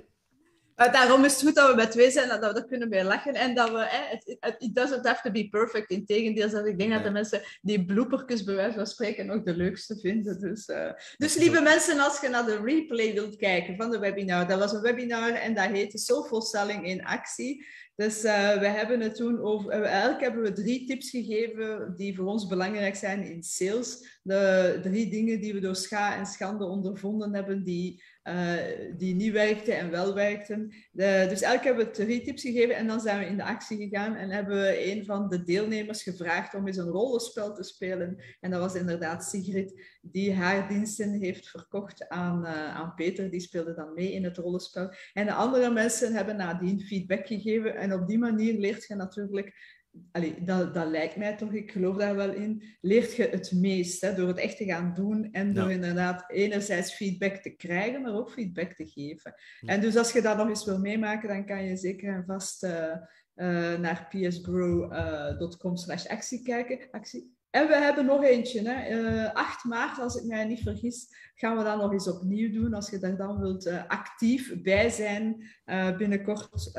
Daarom 0.74 1.24
is 1.24 1.32
het 1.32 1.42
goed 1.42 1.54
dat 1.54 1.70
we 1.70 1.76
met 1.76 1.90
twee 1.90 2.10
zijn 2.10 2.30
en 2.30 2.40
dat 2.40 2.52
we 2.52 2.60
er 2.60 2.66
kunnen 2.66 2.88
bij 2.88 3.04
lachen. 3.04 3.34
En 3.34 3.54
dat 3.54 3.70
we, 3.70 4.10
it, 4.20 4.54
it 4.58 4.74
doesn't 4.74 5.06
have 5.06 5.22
to 5.22 5.30
be 5.30 5.48
perfect. 5.48 5.90
Integendeel, 5.90 6.50
dat 6.50 6.66
ik 6.66 6.78
denk 6.78 6.92
dat 6.92 7.04
de 7.04 7.10
mensen 7.10 7.42
die 7.62 7.84
bloopertjes 7.84 8.44
bij 8.44 8.54
wijze 8.54 8.76
van 8.76 8.86
spreken 8.86 9.26
nog 9.26 9.42
de 9.42 9.56
leukste 9.56 9.98
vinden. 9.98 10.40
Dus, 10.40 10.68
uh, 10.68 10.92
dus 11.16 11.36
lieve 11.36 11.60
mensen, 11.60 12.00
als 12.00 12.20
je 12.20 12.28
naar 12.28 12.46
de 12.46 12.60
replay 12.64 13.12
wilt 13.12 13.36
kijken 13.36 13.76
van 13.76 13.90
de 13.90 13.98
webinar, 13.98 14.48
dat 14.48 14.58
was 14.58 14.72
een 14.72 14.80
webinar 14.80 15.32
en 15.32 15.54
dat 15.54 15.64
heette 15.64 15.98
Soulful 15.98 16.40
Selling 16.40 16.86
in 16.86 17.04
Actie. 17.04 17.66
Dus 17.96 18.24
uh, 18.24 18.58
we 18.58 18.66
hebben 18.66 19.00
het 19.00 19.14
toen 19.14 19.40
over. 19.40 19.72
Uh, 19.72 19.86
eigenlijk 19.86 20.20
hebben 20.20 20.42
we 20.42 20.52
drie 20.52 20.86
tips 20.86 21.10
gegeven 21.10 21.94
die 21.96 22.16
voor 22.16 22.26
ons 22.26 22.46
belangrijk 22.46 22.96
zijn 22.96 23.22
in 23.22 23.42
sales. 23.42 24.18
De 24.22 24.78
drie 24.82 25.10
dingen 25.10 25.40
die 25.40 25.52
we 25.54 25.60
door 25.60 25.76
scha 25.76 26.16
en 26.16 26.26
schande 26.26 26.64
ondervonden 26.64 27.34
hebben, 27.34 27.64
die 27.64 28.02
uh, 28.24 28.52
die 28.96 29.14
niet 29.14 29.32
werkten 29.32 29.78
en 29.78 29.90
wel 29.90 30.14
werkten. 30.14 30.68
De, 30.92 31.26
dus 31.28 31.42
eigenlijk 31.42 31.64
hebben 31.64 31.84
we 31.84 31.90
drie 31.90 32.22
tips 32.22 32.42
gegeven 32.42 32.76
en 32.76 32.86
dan 32.86 33.00
zijn 33.00 33.18
we 33.18 33.26
in 33.26 33.36
de 33.36 33.44
actie 33.44 33.76
gegaan 33.76 34.14
en 34.14 34.30
hebben 34.30 34.56
we 34.56 34.90
een 34.90 35.04
van 35.04 35.28
de 35.28 35.42
deelnemers 35.42 36.02
gevraagd 36.02 36.54
om 36.54 36.66
eens 36.66 36.76
een 36.76 36.88
rollenspel 36.88 37.54
te 37.54 37.62
spelen. 37.62 38.16
En 38.40 38.50
dat 38.50 38.60
was 38.60 38.74
inderdaad 38.74 39.24
Sigrid, 39.24 39.93
die 40.12 40.34
haar 40.34 40.68
diensten 40.68 41.12
heeft 41.12 41.48
verkocht 41.48 42.08
aan, 42.08 42.44
uh, 42.44 42.74
aan 42.74 42.94
Peter. 42.94 43.30
Die 43.30 43.40
speelde 43.40 43.74
dan 43.74 43.94
mee 43.94 44.12
in 44.12 44.24
het 44.24 44.36
rollenspel. 44.36 44.94
En 45.12 45.26
de 45.26 45.32
andere 45.32 45.70
mensen 45.70 46.12
hebben 46.12 46.36
nadien 46.36 46.80
feedback 46.80 47.26
gegeven 47.26 47.76
en 47.76 47.92
op 47.92 48.06
die 48.06 48.18
manier 48.18 48.58
leert 48.58 48.86
je 48.86 48.94
natuurlijk 48.94 49.82
Allee, 50.12 50.44
dat, 50.44 50.74
dat 50.74 50.86
lijkt 50.86 51.16
mij 51.16 51.36
toch, 51.36 51.52
ik 51.52 51.70
geloof 51.70 51.96
daar 51.96 52.16
wel 52.16 52.32
in, 52.32 52.62
leert 52.80 53.16
je 53.16 53.28
het 53.28 53.52
meest 53.52 54.00
hè, 54.00 54.14
door 54.14 54.28
het 54.28 54.38
echt 54.38 54.56
te 54.56 54.64
gaan 54.64 54.94
doen 54.94 55.32
en 55.32 55.54
door 55.54 55.70
inderdaad 55.70 56.30
enerzijds 56.30 56.94
feedback 56.94 57.36
te 57.36 57.50
krijgen, 57.50 58.02
maar 58.02 58.14
ook 58.14 58.30
feedback 58.30 58.72
te 58.72 58.86
geven. 58.86 59.34
En 59.60 59.80
dus 59.80 59.96
als 59.96 60.12
je 60.12 60.22
dat 60.22 60.36
nog 60.36 60.48
eens 60.48 60.64
wil 60.64 60.78
meemaken, 60.78 61.28
dan 61.28 61.46
kan 61.46 61.64
je 61.64 61.76
zeker 61.76 62.14
en 62.14 62.24
vast 62.26 62.64
uh, 62.64 62.96
uh, 63.34 63.78
naar 63.78 64.08
psgrow.com 64.10 65.76
slash 65.76 66.06
actie 66.06 66.42
kijken. 66.42 66.78
Actie. 66.90 67.33
En 67.54 67.66
we 67.66 67.74
hebben 67.74 68.04
nog 68.04 68.22
eentje, 68.22 68.68
hè. 68.68 69.00
Uh, 69.24 69.32
8 69.32 69.64
maart, 69.64 69.98
als 69.98 70.16
ik 70.16 70.24
mij 70.24 70.44
niet 70.44 70.60
vergis, 70.60 71.06
gaan 71.34 71.56
we 71.56 71.64
dat 71.64 71.80
nog 71.80 71.92
eens 71.92 72.08
opnieuw 72.08 72.52
doen. 72.52 72.74
Als 72.74 72.90
je 72.90 72.98
daar 72.98 73.16
dan 73.16 73.40
wilt 73.40 73.66
actief 73.88 74.62
bij 74.62 74.90
zijn, 74.90 75.50
binnenkort 75.98 76.70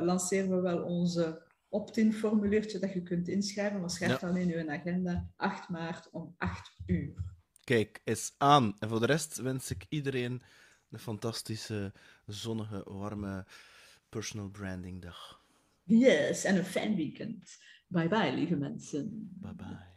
lanceren 0.00 0.50
we 0.50 0.60
wel 0.60 0.82
onze 0.82 1.42
opt-in 1.68 2.12
formuliertje 2.12 2.78
dat 2.78 2.92
je 2.92 3.02
kunt 3.02 3.28
inschrijven, 3.28 3.80
maar 3.80 3.90
schrijf 3.90 4.18
dan 4.18 4.36
in 4.36 4.48
je 4.48 4.70
agenda 4.70 5.30
8 5.36 5.68
maart 5.68 6.10
om 6.10 6.34
8 6.38 6.72
uur. 6.86 7.14
Kijk, 7.64 8.00
is 8.04 8.34
aan. 8.38 8.76
En 8.78 8.88
voor 8.88 9.00
de 9.00 9.06
rest 9.06 9.36
wens 9.36 9.70
ik 9.70 9.86
iedereen 9.88 10.42
een 10.90 10.98
fantastische, 10.98 11.92
zonnige, 12.26 12.82
warme 12.86 13.46
personal 14.08 14.48
branding 14.48 15.02
dag. 15.02 15.42
Yes, 15.82 16.44
en 16.44 16.56
een 16.56 16.64
fijn 16.64 16.96
weekend. 16.96 17.58
Bye 17.86 18.08
bye, 18.08 18.32
lieve 18.32 18.56
mensen. 18.56 19.30
Bye 19.40 19.54
bye. 19.54 19.89